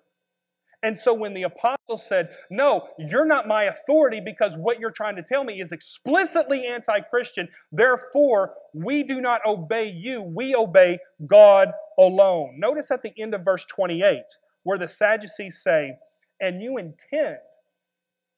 And 0.84 0.96
so 0.96 1.14
when 1.14 1.34
the 1.34 1.44
apostle 1.44 1.98
said, 1.98 2.30
No, 2.52 2.88
you're 3.00 3.26
not 3.26 3.48
my 3.48 3.64
authority 3.64 4.22
because 4.24 4.54
what 4.56 4.80
you're 4.80 4.92
trying 4.92 5.16
to 5.16 5.24
tell 5.24 5.44
me 5.44 5.60
is 5.60 5.72
explicitly 5.72 6.66
anti 6.68 7.00
Christian, 7.02 7.48
therefore 7.72 8.54
we 8.74 9.04
do 9.04 9.20
not 9.20 9.42
obey 9.46 9.90
you, 9.90 10.22
we 10.22 10.54
obey 10.54 11.00
God 11.26 11.70
alone. 11.98 12.60
Notice 12.60 12.92
at 12.92 13.02
the 13.02 13.12
end 13.20 13.34
of 13.34 13.44
verse 13.44 13.66
28 13.66 14.22
where 14.64 14.78
the 14.78 14.88
Sadducees 14.88 15.62
say, 15.64 15.98
And 16.40 16.62
you 16.62 16.78
intend 16.78 17.38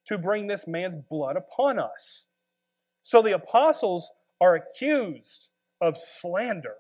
to 0.06 0.18
bring 0.18 0.48
this 0.48 0.66
man's 0.66 0.96
blood 0.96 1.36
upon 1.36 1.78
us. 1.78 2.26
So 3.04 3.22
the 3.22 3.34
apostles 3.34 4.12
are 4.40 4.56
accused 4.56 5.50
of 5.82 5.98
slander, 5.98 6.76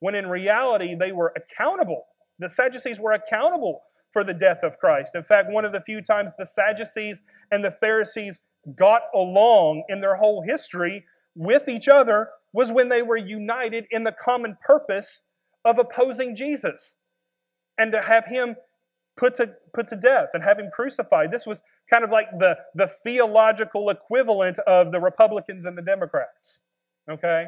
when 0.00 0.14
in 0.14 0.26
reality 0.26 0.94
they 0.98 1.12
were 1.12 1.32
accountable. 1.36 2.06
The 2.38 2.48
Sadducees 2.48 2.98
were 2.98 3.12
accountable 3.12 3.82
for 4.12 4.24
the 4.24 4.34
death 4.34 4.62
of 4.62 4.78
Christ. 4.78 5.14
In 5.14 5.24
fact, 5.24 5.50
one 5.50 5.64
of 5.64 5.72
the 5.72 5.80
few 5.80 6.00
times 6.00 6.32
the 6.36 6.46
Sadducees 6.46 7.22
and 7.50 7.64
the 7.64 7.74
Pharisees 7.80 8.40
got 8.76 9.02
along 9.14 9.84
in 9.88 10.00
their 10.00 10.16
whole 10.16 10.42
history 10.42 11.04
with 11.34 11.68
each 11.68 11.88
other 11.88 12.28
was 12.52 12.70
when 12.70 12.88
they 12.88 13.02
were 13.02 13.16
united 13.16 13.86
in 13.90 14.04
the 14.04 14.12
common 14.12 14.56
purpose 14.64 15.22
of 15.64 15.78
opposing 15.78 16.34
Jesus 16.34 16.94
and 17.78 17.92
to 17.92 18.02
have 18.02 18.26
him 18.26 18.56
put 19.16 19.36
to, 19.36 19.54
put 19.74 19.88
to 19.88 19.96
death 19.96 20.28
and 20.34 20.44
have 20.44 20.58
him 20.58 20.70
crucified. 20.72 21.30
This 21.30 21.46
was 21.46 21.62
kind 21.90 22.04
of 22.04 22.10
like 22.10 22.26
the, 22.38 22.56
the 22.74 22.86
theological 22.86 23.88
equivalent 23.88 24.58
of 24.60 24.92
the 24.92 25.00
Republicans 25.00 25.64
and 25.64 25.76
the 25.76 25.82
Democrats 25.82 26.58
okay? 27.10 27.46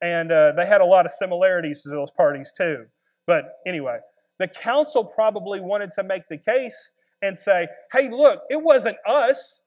And 0.00 0.32
uh, 0.32 0.52
they 0.56 0.66
had 0.66 0.80
a 0.80 0.84
lot 0.84 1.04
of 1.04 1.12
similarities 1.12 1.82
to 1.82 1.90
those 1.90 2.10
parties 2.10 2.52
too. 2.56 2.86
But 3.26 3.44
anyway, 3.66 3.98
the 4.40 4.48
council 4.48 5.04
probably 5.04 5.60
wanted 5.60 5.92
to 5.92 6.02
make 6.02 6.26
the 6.28 6.38
case 6.38 6.90
and 7.22 7.38
say, 7.38 7.68
hey, 7.92 8.10
look, 8.10 8.40
it 8.48 8.60
wasn't 8.60 8.96
us. 9.06 9.60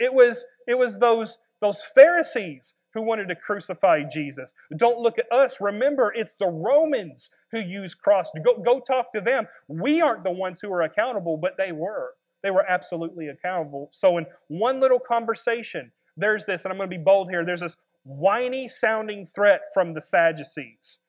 It 0.00 0.12
was, 0.12 0.44
it 0.66 0.76
was 0.76 0.98
those 0.98 1.38
those 1.60 1.84
Pharisees 1.94 2.72
who 2.94 3.02
wanted 3.02 3.28
to 3.28 3.36
crucify 3.36 4.02
Jesus. 4.02 4.54
Don't 4.76 4.98
look 4.98 5.18
at 5.18 5.30
us. 5.30 5.60
Remember, 5.60 6.10
it's 6.16 6.34
the 6.34 6.46
Romans 6.46 7.28
who 7.52 7.60
used 7.60 7.98
cross. 7.98 8.30
Go, 8.42 8.56
go 8.56 8.80
talk 8.80 9.12
to 9.12 9.20
them. 9.20 9.46
We 9.68 10.00
aren't 10.00 10.24
the 10.24 10.30
ones 10.30 10.60
who 10.60 10.72
are 10.72 10.82
accountable, 10.82 11.36
but 11.36 11.56
they 11.58 11.70
were. 11.70 12.14
They 12.42 12.50
were 12.50 12.64
absolutely 12.68 13.28
accountable. 13.28 13.90
So, 13.92 14.16
in 14.16 14.24
one 14.48 14.80
little 14.80 14.98
conversation, 14.98 15.92
there's 16.16 16.46
this, 16.46 16.64
and 16.64 16.72
I'm 16.72 16.78
going 16.78 16.90
to 16.90 16.96
be 16.96 17.02
bold 17.02 17.28
here 17.28 17.44
there's 17.44 17.60
this 17.60 17.76
whiny 18.04 18.66
sounding 18.66 19.26
threat 19.26 19.60
from 19.74 19.92
the 19.92 20.00
Sadducees 20.00 21.00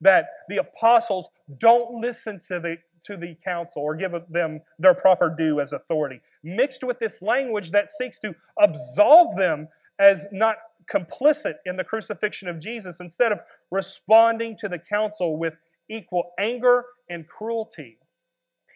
that 0.00 0.26
the 0.48 0.58
apostles 0.58 1.30
don't 1.58 2.00
listen 2.00 2.40
to 2.48 2.60
the 2.60 2.76
to 3.04 3.16
the 3.16 3.36
council 3.44 3.82
or 3.82 3.94
give 3.94 4.12
them 4.30 4.60
their 4.80 4.94
proper 4.94 5.32
due 5.36 5.60
as 5.60 5.72
authority 5.72 6.20
mixed 6.42 6.82
with 6.82 6.98
this 6.98 7.22
language 7.22 7.70
that 7.70 7.88
seeks 7.88 8.18
to 8.18 8.34
absolve 8.58 9.36
them 9.36 9.68
as 9.98 10.26
not 10.32 10.56
complicit 10.92 11.54
in 11.64 11.76
the 11.76 11.84
crucifixion 11.84 12.48
of 12.48 12.58
Jesus 12.58 13.00
instead 13.00 13.32
of 13.32 13.40
responding 13.70 14.56
to 14.56 14.68
the 14.68 14.78
council 14.78 15.36
with 15.36 15.54
equal 15.90 16.32
anger 16.38 16.84
and 17.10 17.26
cruelty. 17.28 17.98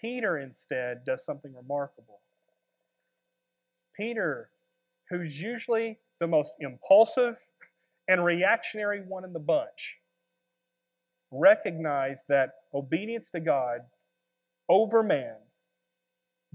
Peter 0.00 0.38
instead 0.38 1.04
does 1.04 1.24
something 1.24 1.54
remarkable. 1.54 2.20
Peter, 3.96 4.50
who's 5.10 5.40
usually 5.40 5.98
the 6.20 6.26
most 6.26 6.54
impulsive 6.60 7.36
and 8.08 8.24
reactionary 8.24 9.02
one 9.06 9.24
in 9.24 9.32
the 9.32 9.38
bunch, 9.38 9.96
recognized 11.30 12.24
that 12.28 12.54
obedience 12.74 13.30
to 13.30 13.40
God 13.40 13.80
over 14.68 15.02
man 15.02 15.36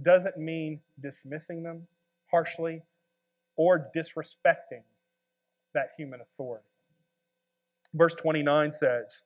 doesn't 0.02 0.38
mean 0.38 0.82
dismissing 1.00 1.64
them 1.64 1.88
harshly 2.30 2.82
or 3.56 3.90
disrespecting 3.96 4.84
that 5.74 5.90
human 5.98 6.20
authority. 6.22 6.66
Verse 7.94 8.16
29 8.16 8.72
says, 8.74 9.24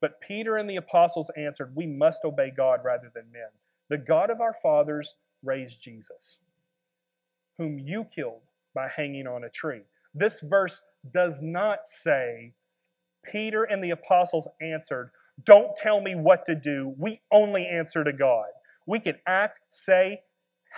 But 0.00 0.20
Peter 0.20 0.56
and 0.56 0.68
the 0.68 0.76
apostles 0.76 1.30
answered, 1.36 1.76
We 1.76 1.86
must 1.86 2.24
obey 2.24 2.50
God 2.56 2.80
rather 2.84 3.10
than 3.14 3.32
men. 3.32 3.48
The 3.88 3.98
God 3.98 4.30
of 4.30 4.40
our 4.40 4.56
fathers 4.62 5.14
raised 5.44 5.80
Jesus, 5.80 6.38
whom 7.58 7.78
you 7.78 8.06
killed 8.14 8.40
by 8.74 8.88
hanging 8.88 9.26
on 9.26 9.44
a 9.44 9.50
tree. 9.50 9.82
This 10.14 10.40
verse 10.40 10.82
does 11.12 11.40
not 11.42 11.80
say, 11.86 12.52
Peter 13.30 13.64
and 13.64 13.82
the 13.82 13.90
apostles 13.90 14.48
answered, 14.60 15.10
Don't 15.44 15.76
tell 15.76 16.00
me 16.00 16.14
what 16.14 16.44
to 16.46 16.54
do. 16.54 16.94
We 16.98 17.20
only 17.32 17.66
answer 17.66 18.04
to 18.04 18.12
God. 18.12 18.46
We 18.86 19.00
can 19.00 19.16
act, 19.26 19.58
say, 19.70 20.20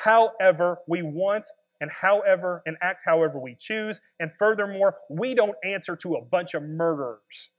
however 0.04 0.78
we 0.86 1.02
want 1.02 1.46
and 1.80 1.90
however 1.90 2.62
and 2.66 2.76
act 2.82 3.00
however 3.04 3.38
we 3.38 3.56
choose. 3.58 4.00
And 4.20 4.30
furthermore, 4.38 4.96
we 5.10 5.34
don't 5.34 5.56
answer 5.64 5.96
to 5.96 6.14
a 6.14 6.24
bunch 6.24 6.54
of 6.54 6.62
murderers. 6.62 7.50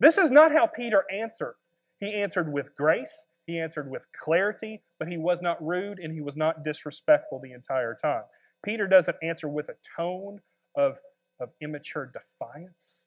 This 0.00 0.18
is 0.18 0.30
not 0.30 0.52
how 0.52 0.66
Peter 0.66 1.04
answered. 1.12 1.54
He 2.00 2.14
answered 2.14 2.52
with 2.52 2.76
grace, 2.76 3.12
he 3.46 3.58
answered 3.58 3.90
with 3.90 4.06
clarity, 4.12 4.82
but 4.98 5.08
he 5.08 5.16
was 5.16 5.40
not 5.40 5.64
rude 5.64 5.98
and 5.98 6.12
he 6.12 6.20
was 6.20 6.36
not 6.36 6.64
disrespectful 6.64 7.40
the 7.40 7.52
entire 7.52 7.94
time. 7.94 8.24
Peter 8.64 8.86
doesn't 8.86 9.16
answer 9.22 9.48
with 9.48 9.68
a 9.68 9.76
tone 9.96 10.40
of, 10.76 10.96
of 11.40 11.50
immature 11.62 12.12
defiance, 12.12 13.04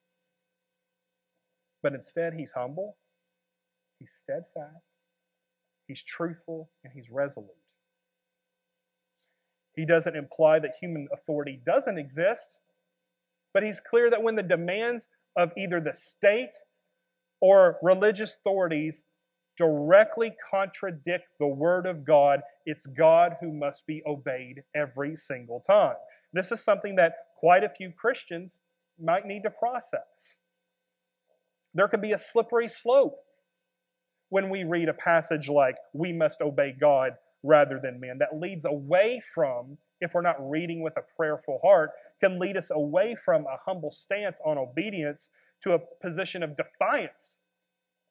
but 1.81 1.93
instead 1.93 2.33
he's 2.33 2.51
humble, 2.51 2.97
he's 3.99 4.11
steadfast, 4.21 4.83
he's 5.87 6.03
truthful, 6.03 6.69
and 6.83 6.93
he's 6.93 7.09
resolute. 7.09 7.49
He 9.75 9.85
doesn't 9.85 10.15
imply 10.15 10.59
that 10.59 10.75
human 10.79 11.07
authority 11.13 11.61
doesn't 11.65 11.97
exist, 11.97 12.57
but 13.53 13.63
he's 13.63 13.79
clear 13.79 14.09
that 14.09 14.21
when 14.21 14.35
the 14.35 14.43
demands 14.43 15.07
of 15.37 15.51
either 15.57 15.79
the 15.79 15.93
state 15.93 16.53
or 17.41 17.77
religious 17.81 18.35
authorities 18.35 19.03
directly 19.57 20.33
contradict 20.49 21.25
the 21.39 21.47
Word 21.47 21.85
of 21.85 22.05
God, 22.05 22.41
it's 22.65 22.85
God 22.85 23.37
who 23.41 23.53
must 23.53 23.85
be 23.85 24.01
obeyed 24.05 24.63
every 24.75 25.15
single 25.15 25.59
time. 25.59 25.95
This 26.33 26.51
is 26.51 26.63
something 26.63 26.95
that 26.95 27.13
quite 27.37 27.63
a 27.63 27.69
few 27.69 27.91
Christians 27.91 28.57
might 29.01 29.25
need 29.25 29.43
to 29.43 29.49
process. 29.49 30.39
There 31.73 31.87
can 31.87 32.01
be 32.01 32.11
a 32.11 32.17
slippery 32.17 32.67
slope 32.67 33.17
when 34.29 34.49
we 34.49 34.63
read 34.63 34.89
a 34.89 34.93
passage 34.93 35.49
like, 35.49 35.75
We 35.93 36.13
must 36.13 36.41
obey 36.41 36.75
God 36.79 37.13
rather 37.43 37.79
than 37.81 37.99
men. 37.99 38.17
That 38.19 38.39
leads 38.39 38.65
away 38.65 39.21
from, 39.33 39.77
if 40.01 40.13
we're 40.13 40.21
not 40.21 40.37
reading 40.39 40.81
with 40.81 40.97
a 40.97 41.03
prayerful 41.15 41.59
heart, 41.63 41.91
can 42.19 42.39
lead 42.39 42.57
us 42.57 42.69
away 42.71 43.15
from 43.23 43.43
a 43.43 43.57
humble 43.65 43.91
stance 43.91 44.37
on 44.45 44.57
obedience 44.57 45.29
to 45.63 45.73
a 45.73 45.79
position 46.01 46.43
of 46.43 46.57
defiance. 46.57 47.37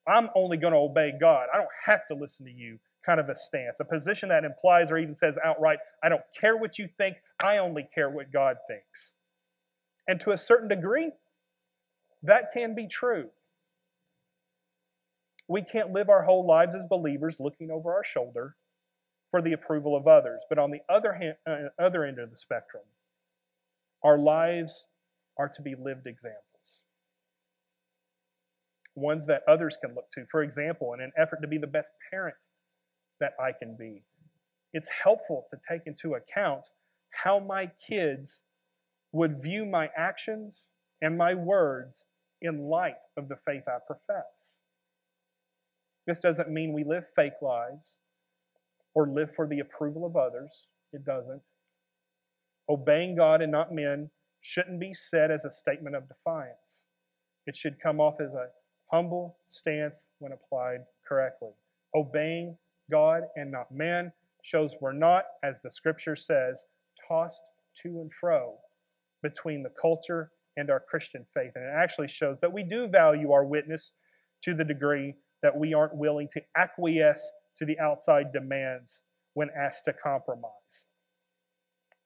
I'm 0.07 0.31
only 0.35 0.57
going 0.57 0.73
to 0.73 0.79
obey 0.79 1.13
God. 1.21 1.49
I 1.53 1.59
don't 1.59 1.69
have 1.85 2.07
to 2.09 2.15
listen 2.15 2.47
to 2.47 2.53
you, 2.53 2.79
kind 3.05 3.21
of 3.21 3.29
a 3.29 3.35
stance. 3.35 3.81
A 3.81 3.85
position 3.85 4.31
that 4.31 4.45
implies 4.45 4.91
or 4.91 4.99
even 4.99 5.15
says 5.15 5.39
outright, 5.45 5.79
I 6.03 6.09
don't 6.09 6.23
care 6.39 6.57
what 6.57 6.79
you 6.79 6.89
think, 6.97 7.17
I 7.43 7.59
only 7.59 7.87
care 7.95 8.09
what 8.09 8.33
God 8.33 8.57
thinks. 8.67 9.13
And 10.07 10.19
to 10.21 10.33
a 10.33 10.37
certain 10.39 10.69
degree, 10.69 11.11
that 12.23 12.53
can 12.55 12.75
be 12.75 12.87
true. 12.87 13.29
We 15.49 15.63
can't 15.63 15.93
live 15.93 16.11
our 16.11 16.25
whole 16.25 16.47
lives 16.47 16.77
as 16.77 16.85
believers 16.85 17.39
looking 17.41 17.71
over 17.71 17.93
our 17.93 18.05
shoulder 18.05 18.57
for 19.31 19.43
the 19.43 19.53
approval 19.53 19.97
of 19.97 20.07
others. 20.07 20.43
But 20.49 20.59
on 20.59 20.71
the 20.71 20.81
other, 20.89 21.15
hand, 21.15 21.37
uh, 21.47 21.83
other 21.83 22.05
end 22.05 22.19
of 22.19 22.31
the 22.31 22.37
spectrum, 22.37 22.85
our 24.03 24.19
lives 24.19 24.87
are 25.39 25.49
to 25.49 25.63
be 25.63 25.75
lived 25.75 26.07
examples. 26.07 26.45
Ones 28.95 29.27
that 29.27 29.43
others 29.49 29.77
can 29.83 29.95
look 29.95 30.11
to. 30.13 30.27
For 30.31 30.43
example, 30.43 30.93
in 30.93 31.01
an 31.01 31.13
effort 31.17 31.41
to 31.43 31.49
be 31.49 31.59
the 31.59 31.67
best 31.67 31.91
parent 32.11 32.37
that 33.21 33.33
I 33.41 33.53
can 33.53 33.77
be, 33.79 34.03
it's 34.73 34.91
helpful 35.03 35.47
to 35.51 35.59
take 35.69 35.83
into 35.87 36.15
account 36.15 36.67
how 37.11 37.39
my 37.39 37.71
kids 37.89 38.43
would 39.13 39.43
view 39.43 39.65
my 39.65 39.89
actions 39.97 40.67
and 41.01 41.17
my 41.17 41.35
words 41.35 42.07
in 42.43 42.69
light 42.69 43.03
of 43.17 43.29
the 43.29 43.39
faith 43.47 43.63
I 43.67 43.79
profess. 43.87 44.27
This 46.09 46.21
doesn't 46.21 46.49
mean 46.49 46.73
we 46.73 46.85
live 46.85 47.05
fake 47.15 47.43
lives 47.43 47.99
or 48.95 49.07
live 49.07 49.29
for 49.37 49.47
the 49.47 49.61
approval 49.61 50.07
of 50.07 50.17
others. 50.17 50.69
It 50.91 51.05
doesn't. 51.05 51.43
Obeying 52.67 53.15
God 53.15 53.43
and 53.43 53.53
not 53.53 53.75
men 53.75 54.09
shouldn't 54.41 54.81
be 54.81 54.95
said 54.95 55.31
as 55.31 55.45
a 55.45 55.51
statement 55.51 55.95
of 55.95 56.09
defiance. 56.09 56.87
It 57.47 57.57
should 57.57 57.79
come 57.79 58.01
off 58.01 58.23
as 58.23 58.33
a 58.33 58.47
humble 58.91 59.37
stance 59.49 60.07
when 60.19 60.33
applied 60.33 60.79
correctly. 61.07 61.51
Obeying 61.95 62.57
God 62.91 63.25
and 63.37 63.53
not 63.53 63.71
men 63.71 64.11
shows 64.43 64.75
we're 64.81 64.95
not, 64.95 65.25
as 65.45 65.57
the 65.63 65.71
scripture 65.71 66.17
says, 66.17 66.65
tossed 67.07 67.43
to 67.83 68.01
and 68.01 68.11
fro 68.19 68.55
between 69.23 69.63
the 69.63 69.73
culture 69.79 70.31
and 70.57 70.71
our 70.71 70.81
Christian 70.81 71.27
faith. 71.35 71.53
And 71.55 71.67
it 71.67 71.75
actually 71.77 72.09
shows 72.09 72.41
that 72.41 72.55
we 72.55 72.63
do 72.63 72.89
value 72.89 73.31
our 73.31 73.45
witness 73.45 73.93
to 74.45 74.55
the 74.55 74.65
degree 74.65 75.15
that 75.43 75.57
we 75.57 75.75
aren't 75.75 75.97
willing 75.97 76.29
to 76.33 76.41
acquiesce 76.57 77.31
to 77.59 77.65
the 77.65 77.79
outside 77.79 78.33
demands 78.33 79.03
when 79.35 79.49
asked 79.57 79.85
to 79.85 79.93
compromise. 79.93 80.87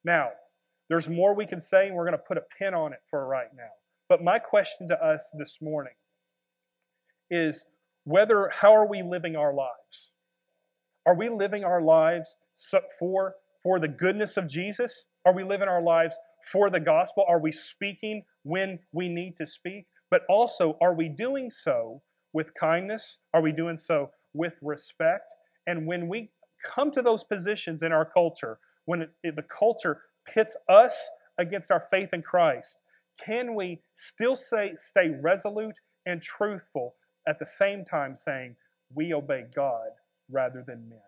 Now, 0.05 0.31
there's 0.89 1.09
more 1.09 1.35
we 1.35 1.47
can 1.47 1.61
say, 1.61 1.87
and 1.87 1.97
we're 1.97 2.05
going 2.05 2.19
to 2.19 2.25
put 2.27 2.37
a 2.37 2.45
pin 2.59 2.75
on 2.75 2.93
it 2.93 3.01
for 3.09 3.27
right 3.27 3.49
now. 3.57 3.71
But 4.09 4.23
my 4.23 4.39
question 4.39 4.89
to 4.89 5.03
us 5.03 5.31
this 5.39 5.59
morning 5.63 5.95
is 7.31 7.65
whether 8.05 8.51
how 8.53 8.75
are 8.75 8.87
we 8.87 9.03
living 9.03 9.37
our 9.37 9.55
lives? 9.55 10.11
Are 11.07 11.15
we 11.15 11.29
living 11.29 11.65
our 11.65 11.81
lives 11.81 12.35
for, 12.99 13.37
for 13.63 13.81
the 13.81 13.89
goodness 13.89 14.37
of 14.37 14.49
Jesus? 14.49 15.05
Are 15.25 15.33
we 15.33 15.45
living 15.45 15.69
our 15.69 15.83
lives 15.83 16.17
for 16.51 16.69
the 16.69 16.81
gospel? 16.81 17.25
Are 17.29 17.41
we 17.41 17.53
speaking 17.53 18.25
when 18.43 18.81
we 18.93 19.09
need 19.09 19.37
to 19.39 19.47
speak? 19.47 19.87
But 20.11 20.23
also, 20.29 20.77
are 20.81 20.95
we 20.95 21.09
doing 21.09 21.51
so 21.51 22.03
with 22.33 22.53
kindness? 22.59 23.19
Are 23.35 23.43
we 23.43 23.53
doing 23.53 23.77
so 23.77 24.11
with 24.33 24.55
respect? 24.63 25.25
And 25.67 25.87
when 25.87 26.09
we 26.09 26.31
come 26.75 26.91
to 26.93 27.03
those 27.03 27.25
positions 27.25 27.83
in 27.83 27.93
our 27.93 28.05
culture, 28.05 28.59
when 28.85 29.03
it, 29.23 29.37
the 29.37 29.43
culture 29.43 30.03
pits 30.27 30.57
us 30.69 31.11
against 31.39 31.71
our 31.71 31.87
faith 31.91 32.11
in 32.13 32.23
Christ, 32.23 32.77
can 33.25 33.55
we 33.55 33.83
still 33.97 34.37
say, 34.37 34.73
stay 34.77 35.11
resolute 35.21 35.77
and 36.07 36.21
truthful 36.21 36.95
at 37.29 37.39
the 37.39 37.47
same 37.47 37.85
time 37.85 38.17
saying, 38.17 38.57
we 38.95 39.13
obey 39.13 39.45
God 39.55 39.91
rather 40.31 40.65
than 40.67 40.89
men? 40.89 40.99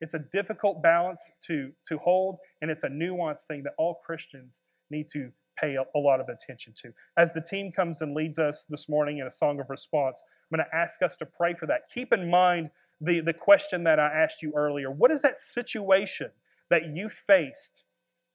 It's 0.00 0.14
a 0.14 0.24
difficult 0.32 0.82
balance 0.82 1.22
to, 1.46 1.72
to 1.88 1.98
hold, 1.98 2.38
and 2.62 2.70
it's 2.70 2.84
a 2.84 2.88
nuanced 2.88 3.46
thing 3.48 3.62
that 3.64 3.74
all 3.78 4.00
Christians 4.04 4.54
need 4.90 5.08
to 5.12 5.30
pay 5.60 5.76
a, 5.76 5.98
lot 5.98 6.20
of 6.20 6.28
attention 6.28 6.72
to. 6.82 6.92
As 7.16 7.32
the 7.32 7.40
team 7.40 7.72
comes 7.72 8.00
and 8.00 8.14
leads 8.14 8.38
us 8.38 8.66
this 8.68 8.88
morning 8.88 9.18
in 9.18 9.26
a 9.26 9.30
song 9.30 9.60
of 9.60 9.68
response, 9.68 10.22
I'm 10.50 10.56
going 10.56 10.66
to 10.68 10.76
ask 10.76 11.02
us 11.02 11.16
to 11.18 11.26
pray 11.26 11.54
for 11.54 11.66
that. 11.66 11.82
Keep 11.92 12.12
in 12.12 12.30
mind 12.30 12.70
the, 13.00 13.20
the 13.20 13.32
question 13.32 13.84
that 13.84 13.98
I 13.98 14.06
asked 14.06 14.42
you 14.42 14.52
earlier. 14.56 14.90
What 14.90 15.10
is 15.10 15.22
that 15.22 15.38
situation 15.38 16.30
that 16.70 16.94
you 16.94 17.08
faced 17.08 17.82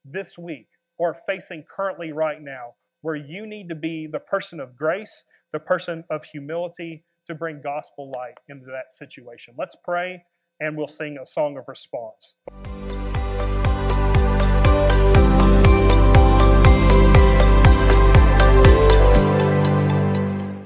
this 0.04 0.38
week 0.38 0.68
or 0.98 1.16
facing 1.26 1.64
currently 1.74 2.12
right 2.12 2.40
now 2.40 2.74
where 3.02 3.16
you 3.16 3.46
need 3.46 3.68
to 3.68 3.74
be 3.74 4.06
the 4.06 4.18
person 4.18 4.60
of 4.60 4.76
grace, 4.76 5.24
the 5.52 5.58
person 5.58 6.04
of 6.10 6.24
humility 6.24 7.04
to 7.26 7.34
bring 7.34 7.60
gospel 7.62 8.12
light 8.14 8.34
into 8.48 8.66
that 8.66 8.96
situation. 8.96 9.54
Let's 9.58 9.76
pray 9.84 10.22
and 10.60 10.76
we'll 10.76 10.86
sing 10.86 11.18
a 11.20 11.26
song 11.26 11.56
of 11.58 11.64
response. 11.68 12.36